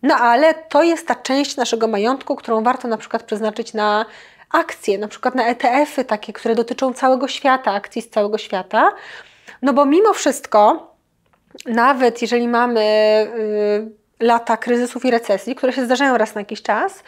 No 0.03 0.15
ale 0.15 0.53
to 0.53 0.83
jest 0.83 1.07
ta 1.07 1.15
część 1.15 1.57
naszego 1.57 1.87
majątku, 1.87 2.35
którą 2.35 2.63
warto 2.63 2.87
na 2.87 2.97
przykład 2.97 3.23
przeznaczyć 3.23 3.73
na 3.73 4.05
akcje, 4.51 4.97
na 4.97 5.07
przykład 5.07 5.35
na 5.35 5.47
ETF-y 5.47 6.05
takie, 6.05 6.33
które 6.33 6.55
dotyczą 6.55 6.93
całego 6.93 7.27
świata, 7.27 7.71
akcji 7.71 8.01
z 8.01 8.09
całego 8.09 8.37
świata. 8.37 8.91
No 9.61 9.73
bo 9.73 9.85
mimo 9.85 10.13
wszystko, 10.13 10.91
nawet 11.65 12.21
jeżeli 12.21 12.47
mamy 12.47 12.81
y, 13.37 14.06
lata 14.19 14.57
kryzysów 14.57 15.05
i 15.05 15.11
recesji, 15.11 15.55
które 15.55 15.73
się 15.73 15.85
zdarzają 15.85 16.17
raz 16.17 16.35
na 16.35 16.41
jakiś 16.41 16.61
czas, 16.61 17.03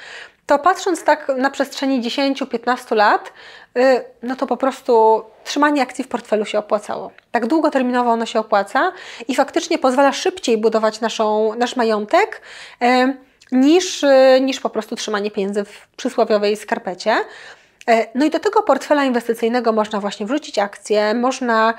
to 0.49 0.59
patrząc 0.59 1.03
tak 1.03 1.31
na 1.37 1.49
przestrzeni 1.49 2.01
10-15 2.01 2.95
lat, 2.95 3.33
y, 3.77 4.03
no 4.23 4.35
to 4.35 4.47
po 4.47 4.57
prostu 4.57 5.23
trzymanie 5.43 5.81
akcji 5.81 6.03
w 6.03 6.07
portfelu 6.07 6.45
się 6.45 6.59
opłacało. 6.59 7.11
Tak 7.31 7.47
długoterminowo 7.47 8.11
ono 8.11 8.25
się 8.25 8.39
opłaca 8.39 8.91
i 9.27 9.35
faktycznie 9.35 9.77
pozwala 9.77 10.13
szybciej 10.13 10.57
budować 10.57 11.01
naszą, 11.01 11.55
nasz 11.55 11.75
majątek 11.75 12.41
y, 12.83 13.17
niż, 13.51 14.03
y, 14.03 14.39
niż 14.41 14.59
po 14.59 14.69
prostu 14.69 14.95
trzymanie 14.95 15.31
pieniędzy 15.31 15.65
w 15.65 15.87
przysłowiowej 15.97 16.57
skarpecie. 16.57 17.15
No 18.15 18.25
i 18.25 18.29
do 18.29 18.39
tego 18.39 18.63
portfela 18.63 19.03
inwestycyjnego 19.03 19.71
można 19.71 19.99
właśnie 19.99 20.25
wrzucić 20.25 20.59
akcje, 20.59 21.13
można 21.13 21.73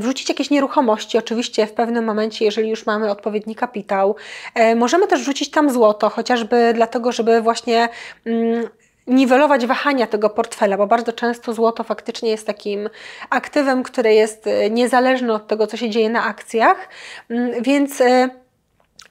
wrzucić 0.00 0.28
jakieś 0.28 0.50
nieruchomości, 0.50 1.18
oczywiście 1.18 1.66
w 1.66 1.72
pewnym 1.72 2.04
momencie, 2.04 2.44
jeżeli 2.44 2.70
już 2.70 2.86
mamy 2.86 3.10
odpowiedni 3.10 3.54
kapitał. 3.54 4.16
E, 4.54 4.74
możemy 4.74 5.06
też 5.06 5.20
wrzucić 5.20 5.50
tam 5.50 5.70
złoto, 5.70 6.08
chociażby 6.10 6.72
dlatego, 6.74 7.12
żeby 7.12 7.40
właśnie 7.40 7.88
mm, 8.26 8.68
niwelować 9.06 9.66
wahania 9.66 10.06
tego 10.06 10.30
portfela, 10.30 10.76
bo 10.76 10.86
bardzo 10.86 11.12
często 11.12 11.52
złoto 11.52 11.84
faktycznie 11.84 12.30
jest 12.30 12.46
takim 12.46 12.88
aktywem, 13.30 13.82
które 13.82 14.14
jest 14.14 14.46
e, 14.46 14.70
niezależny 14.70 15.32
od 15.32 15.46
tego, 15.46 15.66
co 15.66 15.76
się 15.76 15.90
dzieje 15.90 16.10
na 16.10 16.24
akcjach, 16.24 16.88
mm, 17.30 17.62
więc 17.62 18.02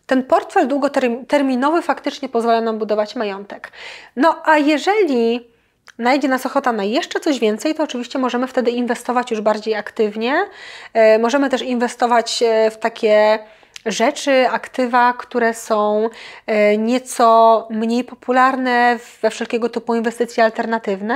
ten 0.06 0.23
portfel 0.23 0.67
długoterminowy 0.67 1.82
faktycznie 1.82 2.30
pozwala 2.30 2.62
nam 2.62 2.78
budować 2.78 3.15
majątek. 3.15 3.71
No 4.15 4.41
a 4.45 4.58
jeżeli 4.58 5.54
najdzie 5.97 6.27
nas 6.27 6.45
ochota 6.45 6.71
na 6.71 6.83
jeszcze 6.83 7.19
coś 7.19 7.39
więcej, 7.39 7.75
to 7.75 7.83
oczywiście 7.83 8.19
możemy 8.19 8.47
wtedy 8.47 8.71
inwestować 8.71 9.31
już 9.31 9.41
bardziej 9.41 9.75
aktywnie. 9.75 10.45
E, 10.93 11.19
możemy 11.19 11.49
też 11.49 11.61
inwestować 11.61 12.43
e, 12.43 12.71
w 12.71 12.77
takie 12.77 13.39
rzeczy, 13.85 14.49
aktywa, 14.49 15.13
które 15.13 15.53
są 15.53 16.09
e, 16.47 16.77
nieco 16.77 17.67
mniej 17.71 18.03
popularne 18.03 18.99
we 19.21 19.29
wszelkiego 19.29 19.69
typu 19.69 19.95
inwestycje 19.95 20.43
alternatywne, 20.43 21.15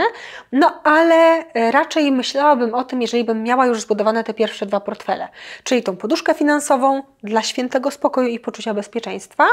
no 0.52 0.82
ale 0.84 1.44
raczej 1.72 2.12
myślałabym 2.12 2.74
o 2.74 2.84
tym, 2.84 3.02
jeżeli 3.02 3.24
bym 3.24 3.44
miała 3.44 3.66
już 3.66 3.82
zbudowane 3.82 4.24
te 4.24 4.34
pierwsze 4.34 4.66
dwa 4.66 4.80
portfele, 4.80 5.28
czyli 5.64 5.84
tą 5.84 5.98
poduszkę 5.98 6.34
finansową 6.34 7.04
dla 7.24 7.42
świętego 7.42 7.92
spokoju 7.92 8.28
i 8.28 8.40
poczucia 8.40 8.74
bezpieczeństwa, 8.74 9.48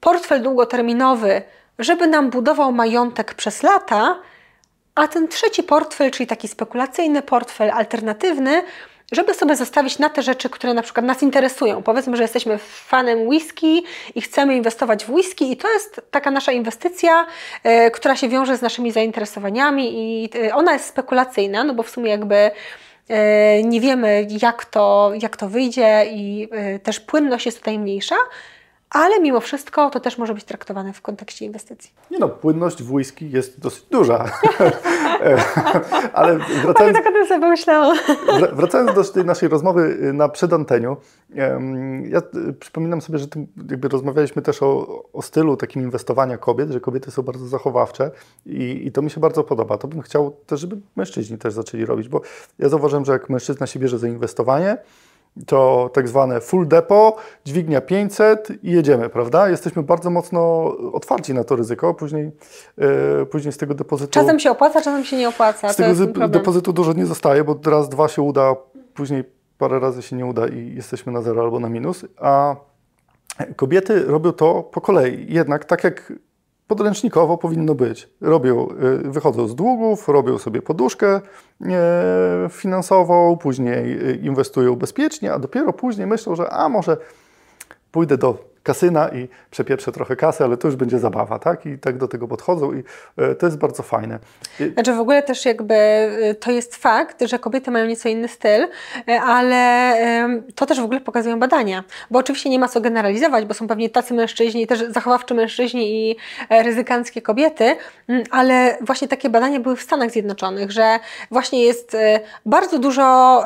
portfel 0.00 0.42
długoterminowy, 0.42 1.42
żeby 1.78 2.06
nam 2.06 2.30
budował 2.30 2.72
majątek 2.72 3.34
przez 3.34 3.62
lata, 3.62 4.18
a 4.94 5.08
ten 5.08 5.28
trzeci 5.28 5.62
portfel, 5.62 6.10
czyli 6.10 6.26
taki 6.26 6.48
spekulacyjny 6.48 7.22
portfel 7.22 7.70
alternatywny, 7.70 8.62
żeby 9.12 9.34
sobie 9.34 9.56
zostawić 9.56 9.98
na 9.98 10.10
te 10.10 10.22
rzeczy, 10.22 10.50
które 10.50 10.74
na 10.74 10.82
przykład 10.82 11.06
nas 11.06 11.22
interesują. 11.22 11.82
Powiedzmy, 11.82 12.16
że 12.16 12.22
jesteśmy 12.22 12.58
fanem 12.58 13.28
whisky 13.28 13.84
i 14.14 14.20
chcemy 14.20 14.56
inwestować 14.56 15.04
w 15.04 15.10
whisky 15.10 15.52
i 15.52 15.56
to 15.56 15.72
jest 15.72 16.00
taka 16.10 16.30
nasza 16.30 16.52
inwestycja, 16.52 17.26
e, 17.62 17.90
która 17.90 18.16
się 18.16 18.28
wiąże 18.28 18.56
z 18.56 18.62
naszymi 18.62 18.92
zainteresowaniami 18.92 19.92
i 19.94 20.30
e, 20.46 20.54
ona 20.54 20.72
jest 20.72 20.86
spekulacyjna, 20.86 21.64
no 21.64 21.74
bo 21.74 21.82
w 21.82 21.90
sumie 21.90 22.10
jakby 22.10 22.50
e, 23.08 23.62
nie 23.62 23.80
wiemy 23.80 24.26
jak 24.42 24.64
to, 24.64 25.12
jak 25.22 25.36
to 25.36 25.48
wyjdzie 25.48 26.06
i 26.10 26.48
też 26.82 27.00
płynność 27.00 27.46
jest 27.46 27.58
tutaj 27.58 27.78
mniejsza, 27.78 28.16
ale 28.92 29.20
mimo 29.20 29.40
wszystko 29.40 29.90
to 29.90 30.00
też 30.00 30.18
może 30.18 30.34
być 30.34 30.44
traktowane 30.44 30.92
w 30.92 31.02
kontekście 31.02 31.44
inwestycji. 31.44 31.90
Nie 32.10 32.18
no, 32.18 32.28
płynność 32.28 32.82
w 32.82 32.92
whisky 32.92 33.30
jest 33.30 33.60
dosyć 33.60 33.84
duża. 33.90 34.24
Ale 35.20 35.42
Ale 36.12 36.38
wracając, 36.62 36.96
tak 36.98 37.06
o 37.06 37.12
tym 37.12 37.26
sobie 37.26 37.40
pomyślałam. 37.40 37.96
wra- 38.40 38.54
wracając 38.54 38.94
do 38.94 39.04
tej 39.04 39.24
naszej 39.24 39.48
rozmowy 39.48 39.98
y, 40.02 40.12
na 40.12 40.28
przedanteniu, 40.28 40.96
ja 42.08 42.18
y, 42.48 42.52
przypominam 42.52 43.00
sobie, 43.00 43.18
że 43.18 43.26
jakby 43.70 43.88
rozmawialiśmy 43.88 44.42
też 44.42 44.62
o, 44.62 45.02
o 45.12 45.22
stylu 45.22 45.56
takim 45.56 45.82
inwestowania 45.82 46.38
kobiet, 46.38 46.70
że 46.70 46.80
kobiety 46.80 47.10
są 47.10 47.22
bardzo 47.22 47.46
zachowawcze 47.46 48.10
i, 48.46 48.82
i 48.86 48.92
to 48.92 49.02
mi 49.02 49.10
się 49.10 49.20
bardzo 49.20 49.44
podoba. 49.44 49.78
To 49.78 49.88
bym 49.88 50.02
chciał 50.02 50.36
też, 50.46 50.60
żeby 50.60 50.76
mężczyźni 50.96 51.38
też 51.38 51.54
zaczęli 51.54 51.84
robić, 51.84 52.08
bo 52.08 52.20
ja 52.58 52.68
zauważyłem, 52.68 53.04
że 53.04 53.12
jak 53.12 53.30
mężczyzna 53.30 53.66
się 53.66 53.80
bierze 53.80 53.98
za 53.98 54.08
inwestowanie, 54.08 54.76
to 55.46 55.90
tak 55.92 56.08
zwane 56.08 56.40
full 56.40 56.68
depo, 56.68 57.16
dźwignia 57.44 57.80
500 57.80 58.48
i 58.62 58.70
jedziemy, 58.70 59.08
prawda? 59.08 59.48
Jesteśmy 59.48 59.82
bardzo 59.82 60.10
mocno 60.10 60.64
otwarci 60.92 61.34
na 61.34 61.44
to 61.44 61.56
ryzyko, 61.56 61.94
później, 61.94 62.30
e, 62.78 63.26
później 63.26 63.52
z 63.52 63.56
tego 63.56 63.74
depozytu... 63.74 64.10
Czasem 64.10 64.40
się 64.40 64.50
opłaca, 64.50 64.82
czasem 64.82 65.04
się 65.04 65.16
nie 65.16 65.28
opłaca. 65.28 65.72
Z 65.72 65.76
tego 65.76 66.28
depozytu 66.28 66.72
dużo 66.72 66.92
nie 66.92 67.06
zostaje, 67.06 67.44
bo 67.44 67.58
raz, 67.66 67.88
dwa 67.88 68.08
się 68.08 68.22
uda, 68.22 68.54
później 68.94 69.24
parę 69.58 69.80
razy 69.80 70.02
się 70.02 70.16
nie 70.16 70.26
uda 70.26 70.48
i 70.48 70.74
jesteśmy 70.74 71.12
na 71.12 71.22
zero 71.22 71.42
albo 71.42 71.60
na 71.60 71.68
minus. 71.68 72.06
A 72.20 72.56
kobiety 73.56 74.04
robią 74.04 74.32
to 74.32 74.62
po 74.62 74.80
kolei. 74.80 75.26
Jednak 75.34 75.64
tak 75.64 75.84
jak 75.84 76.12
podręcznikowo 76.66 77.38
powinno 77.38 77.74
być. 77.74 78.08
Robią, 78.20 78.68
y, 79.04 79.10
wychodzą 79.10 79.48
z 79.48 79.54
długów, 79.54 80.08
robią 80.08 80.38
sobie 80.38 80.62
poduszkę 80.62 81.20
e, 81.60 82.48
finansową, 82.50 83.36
później 83.36 84.10
y, 84.10 84.16
inwestują 84.16 84.76
bezpiecznie, 84.76 85.32
a 85.32 85.38
dopiero 85.38 85.72
później 85.72 86.06
myślą, 86.06 86.36
że 86.36 86.50
a 86.50 86.68
może 86.68 86.96
pójdę 87.92 88.18
do 88.18 88.51
kasyna 88.62 89.08
i 89.08 89.28
przepieprzę 89.50 89.92
trochę 89.92 90.16
kasy, 90.16 90.44
ale 90.44 90.56
to 90.56 90.68
już 90.68 90.76
będzie 90.76 90.98
zabawa, 90.98 91.38
tak? 91.38 91.66
I 91.66 91.78
tak 91.78 91.98
do 91.98 92.08
tego 92.08 92.28
podchodzą 92.28 92.72
i 92.72 92.82
e, 93.16 93.34
to 93.34 93.46
jest 93.46 93.58
bardzo 93.58 93.82
fajne. 93.82 94.18
Znaczy 94.74 94.94
w 94.94 95.00
ogóle 95.00 95.22
też 95.22 95.44
jakby 95.44 95.74
y, 95.74 96.34
to 96.34 96.50
jest 96.50 96.76
fakt, 96.76 97.22
że 97.22 97.38
kobiety 97.38 97.70
mają 97.70 97.86
nieco 97.86 98.08
inny 98.08 98.28
styl, 98.28 98.62
y, 98.62 99.12
ale 99.20 99.62
to 100.54 100.66
też 100.66 100.80
w 100.80 100.84
ogóle 100.84 101.00
pokazują 101.00 101.38
badania. 101.40 101.84
Bo 102.10 102.18
oczywiście 102.18 102.50
nie 102.50 102.58
ma 102.58 102.68
co 102.68 102.80
generalizować, 102.80 103.44
bo 103.44 103.54
są 103.54 103.68
pewnie 103.68 103.90
tacy 103.90 104.14
mężczyźni, 104.14 104.66
też 104.66 104.84
zachowawczy 104.88 105.34
mężczyźni 105.34 106.10
i 106.10 106.16
e, 106.48 106.62
ryzykanckie 106.62 107.22
kobiety, 107.22 107.76
ale 108.30 108.78
właśnie 108.80 109.08
takie 109.08 109.30
badania 109.30 109.60
były 109.60 109.76
w 109.76 109.82
Stanach 109.82 110.10
Zjednoczonych, 110.10 110.70
że 110.70 110.98
właśnie 111.30 111.64
jest 111.64 111.96
bardzo 112.46 112.78
dużo, 112.78 113.44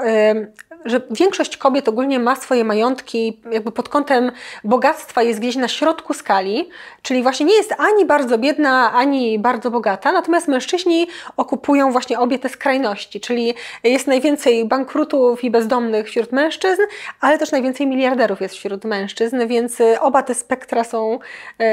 że 0.84 1.00
większość 1.10 1.56
kobiet 1.56 1.88
ogólnie 1.88 2.18
ma 2.18 2.36
swoje 2.36 2.64
majątki 2.64 3.40
jakby 3.50 3.72
pod 3.72 3.88
kątem 3.88 4.32
bogactwa 4.64 5.22
jest 5.22 5.40
gdzieś 5.40 5.56
na 5.56 5.68
środku 5.68 6.14
skali, 6.14 6.68
czyli 7.02 7.22
właśnie 7.22 7.46
nie 7.46 7.54
jest 7.54 7.74
ani 7.78 8.04
bardzo 8.04 8.38
biedna, 8.38 8.92
ani 8.92 9.38
bardzo 9.38 9.70
bogata, 9.70 10.12
natomiast 10.12 10.48
mężczyźni 10.48 11.06
okupują 11.36 11.92
właśnie 11.92 12.18
obie 12.18 12.38
te 12.38 12.48
skrajności, 12.48 13.20
czyli 13.20 13.54
jest 13.84 14.06
najwięcej 14.06 14.64
bankrutów 14.64 15.44
i 15.44 15.50
bezdomnych 15.50 16.06
wśród 16.06 16.32
mężczyzn, 16.32 16.82
ale 17.20 17.38
też 17.38 17.52
najwięcej 17.52 17.86
miliarderów 17.86 18.40
jest 18.40 18.54
wśród 18.54 18.84
mężczyzn, 18.84 19.46
więc 19.46 19.80
y, 19.80 20.00
oba 20.00 20.22
te 20.22 20.34
spektra 20.34 20.84
są, 20.84 21.18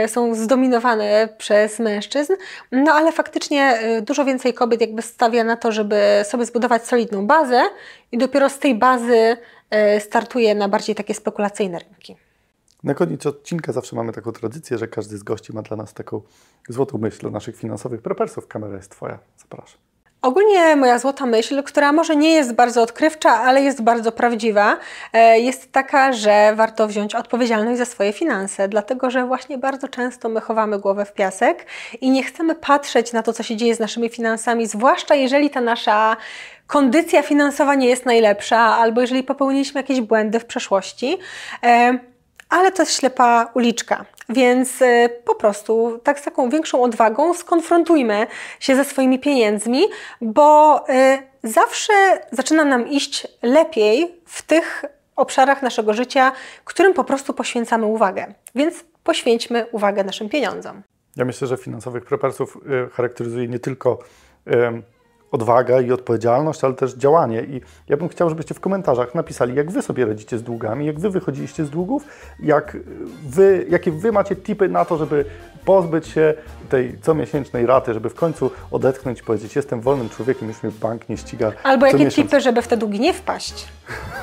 y, 0.05 0.07
są 0.07 0.35
zdominowane 0.35 1.29
przez 1.37 1.79
mężczyzn, 1.79 2.33
no 2.71 2.91
ale 2.91 3.11
faktycznie 3.11 3.79
y, 3.97 4.01
dużo 4.01 4.25
więcej 4.25 4.53
kobiet 4.53 4.81
jakby 4.81 5.01
stawia 5.01 5.43
na 5.43 5.57
to, 5.57 5.71
żeby 5.71 5.95
sobie 6.23 6.45
zbudować 6.45 6.87
solidną 6.87 7.27
bazę 7.27 7.63
i 8.13 8.17
dopiero 8.17 8.49
z 8.49 8.59
tej 8.59 8.75
bazy 8.75 9.37
y, 9.97 9.99
startuje 9.99 10.55
na 10.55 10.69
bardziej 10.69 10.95
takie 10.95 11.13
spekulacyjne 11.13 11.79
rynki. 11.79 12.15
Na 12.83 12.93
koniec 12.93 13.25
odcinka 13.25 13.71
zawsze 13.71 13.95
mamy 13.95 14.11
taką 14.13 14.31
tradycję, 14.31 14.77
że 14.77 14.87
każdy 14.87 15.17
z 15.17 15.23
gości 15.23 15.53
ma 15.53 15.61
dla 15.61 15.77
nas 15.77 15.93
taką 15.93 16.21
złotą 16.69 16.97
myśl 16.97 17.19
dla 17.19 17.29
naszych 17.29 17.57
finansowych 17.57 18.01
prepersów. 18.01 18.47
Kamera 18.47 18.75
jest 18.75 18.91
Twoja. 18.91 19.19
Zapraszam. 19.37 19.79
Ogólnie 20.23 20.75
moja 20.75 20.99
złota 20.99 21.25
myśl, 21.25 21.63
która 21.63 21.91
może 21.91 22.15
nie 22.15 22.31
jest 22.33 22.53
bardzo 22.53 22.81
odkrywcza, 22.81 23.31
ale 23.31 23.61
jest 23.61 23.81
bardzo 23.81 24.11
prawdziwa, 24.11 24.77
e, 25.13 25.39
jest 25.39 25.71
taka, 25.71 26.13
że 26.13 26.53
warto 26.55 26.87
wziąć 26.87 27.15
odpowiedzialność 27.15 27.77
za 27.77 27.85
swoje 27.85 28.13
finanse, 28.13 28.67
dlatego 28.67 29.11
że 29.11 29.25
właśnie 29.25 29.57
bardzo 29.57 29.87
często 29.87 30.29
my 30.29 30.41
chowamy 30.41 30.79
głowę 30.79 31.05
w 31.05 31.13
piasek 31.13 31.65
i 32.01 32.09
nie 32.09 32.23
chcemy 32.23 32.55
patrzeć 32.55 33.13
na 33.13 33.23
to, 33.23 33.33
co 33.33 33.43
się 33.43 33.55
dzieje 33.55 33.75
z 33.75 33.79
naszymi 33.79 34.09
finansami, 34.09 34.67
zwłaszcza 34.67 35.15
jeżeli 35.15 35.49
ta 35.49 35.61
nasza 35.61 36.17
kondycja 36.67 37.21
finansowa 37.21 37.75
nie 37.75 37.87
jest 37.87 38.05
najlepsza, 38.05 38.59
albo 38.59 39.01
jeżeli 39.01 39.23
popełniliśmy 39.23 39.81
jakieś 39.81 40.01
błędy 40.01 40.39
w 40.39 40.45
przeszłości. 40.45 41.17
E, 41.63 41.99
ale 42.49 42.71
to 42.71 42.81
jest 42.81 42.99
ślepa 42.99 43.51
uliczka. 43.53 44.05
Więc 44.29 44.81
y, 44.81 45.09
po 45.25 45.35
prostu 45.35 45.99
tak 46.03 46.19
z 46.19 46.23
taką 46.23 46.49
większą 46.49 46.83
odwagą 46.83 47.33
skonfrontujmy 47.33 48.27
się 48.59 48.75
ze 48.75 48.85
swoimi 48.85 49.19
pieniędzmi, 49.19 49.83
bo 50.21 50.79
y, 50.89 51.17
zawsze 51.43 51.93
zaczyna 52.31 52.65
nam 52.65 52.87
iść 52.87 53.27
lepiej 53.41 54.21
w 54.25 54.41
tych 54.41 54.85
obszarach 55.15 55.61
naszego 55.61 55.93
życia, 55.93 56.31
którym 56.65 56.93
po 56.93 57.03
prostu 57.03 57.33
poświęcamy 57.33 57.85
uwagę. 57.85 58.33
Więc 58.55 58.85
poświęćmy 59.03 59.65
uwagę 59.71 60.03
naszym 60.03 60.29
pieniądzom. 60.29 60.81
Ja 61.15 61.25
myślę, 61.25 61.47
że 61.47 61.57
finansowych 61.57 62.05
prepersów 62.05 62.57
y, 62.87 62.89
charakteryzuje 62.89 63.47
nie 63.47 63.59
tylko 63.59 63.99
odwaga 65.33 65.81
i 65.81 65.91
odpowiedzialność, 65.91 66.63
ale 66.63 66.73
też 66.73 66.93
działanie. 66.95 67.41
I 67.41 67.61
ja 67.89 67.97
bym 67.97 68.09
chciał, 68.09 68.29
żebyście 68.29 68.53
w 68.55 68.59
komentarzach 68.59 69.15
napisali, 69.15 69.55
jak 69.55 69.71
Wy 69.71 69.81
sobie 69.81 70.05
radzicie 70.05 70.37
z 70.37 70.43
długami, 70.43 70.85
jak 70.85 70.99
Wy 70.99 71.09
wychodziliście 71.09 71.65
z 71.65 71.69
długów, 71.69 72.03
jak 72.39 72.77
wy, 73.29 73.65
jakie 73.69 73.91
Wy 73.91 74.11
macie 74.11 74.35
tipy 74.35 74.69
na 74.69 74.85
to, 74.85 74.97
żeby 74.97 75.25
pozbyć 75.65 76.07
się 76.07 76.33
tej 76.69 76.97
comiesięcznej 77.01 77.65
raty, 77.65 77.93
żeby 77.93 78.09
w 78.09 78.15
końcu 78.15 78.51
odetchnąć 78.71 79.19
i 79.19 79.23
powiedzieć, 79.23 79.55
jestem 79.55 79.81
wolnym 79.81 80.09
człowiekiem, 80.09 80.47
już 80.47 80.63
mnie 80.63 80.71
bank 80.81 81.09
nie 81.09 81.17
ściga 81.17 81.51
Albo 81.63 81.85
jakie 81.85 81.97
miesiąc. 81.97 82.15
tipy, 82.15 82.41
żeby 82.41 82.61
w 82.61 82.67
te 82.67 82.77
długi 82.77 82.99
nie 82.99 83.13
wpaść. 83.13 83.67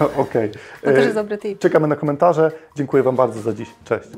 Okej. 0.17 0.51
To 0.51 0.87
też 0.87 0.99
E, 0.99 1.01
jest 1.03 1.15
dobry 1.15 1.39
tip. 1.39 1.59
Czekamy 1.59 1.89
na 1.89 1.97
komentarze. 1.97 2.53
Dziękuję 2.77 3.03
Wam 3.03 3.17
bardzo 3.17 3.41
za 3.41 3.53
dziś. 3.53 3.69
Cześć. 3.85 4.09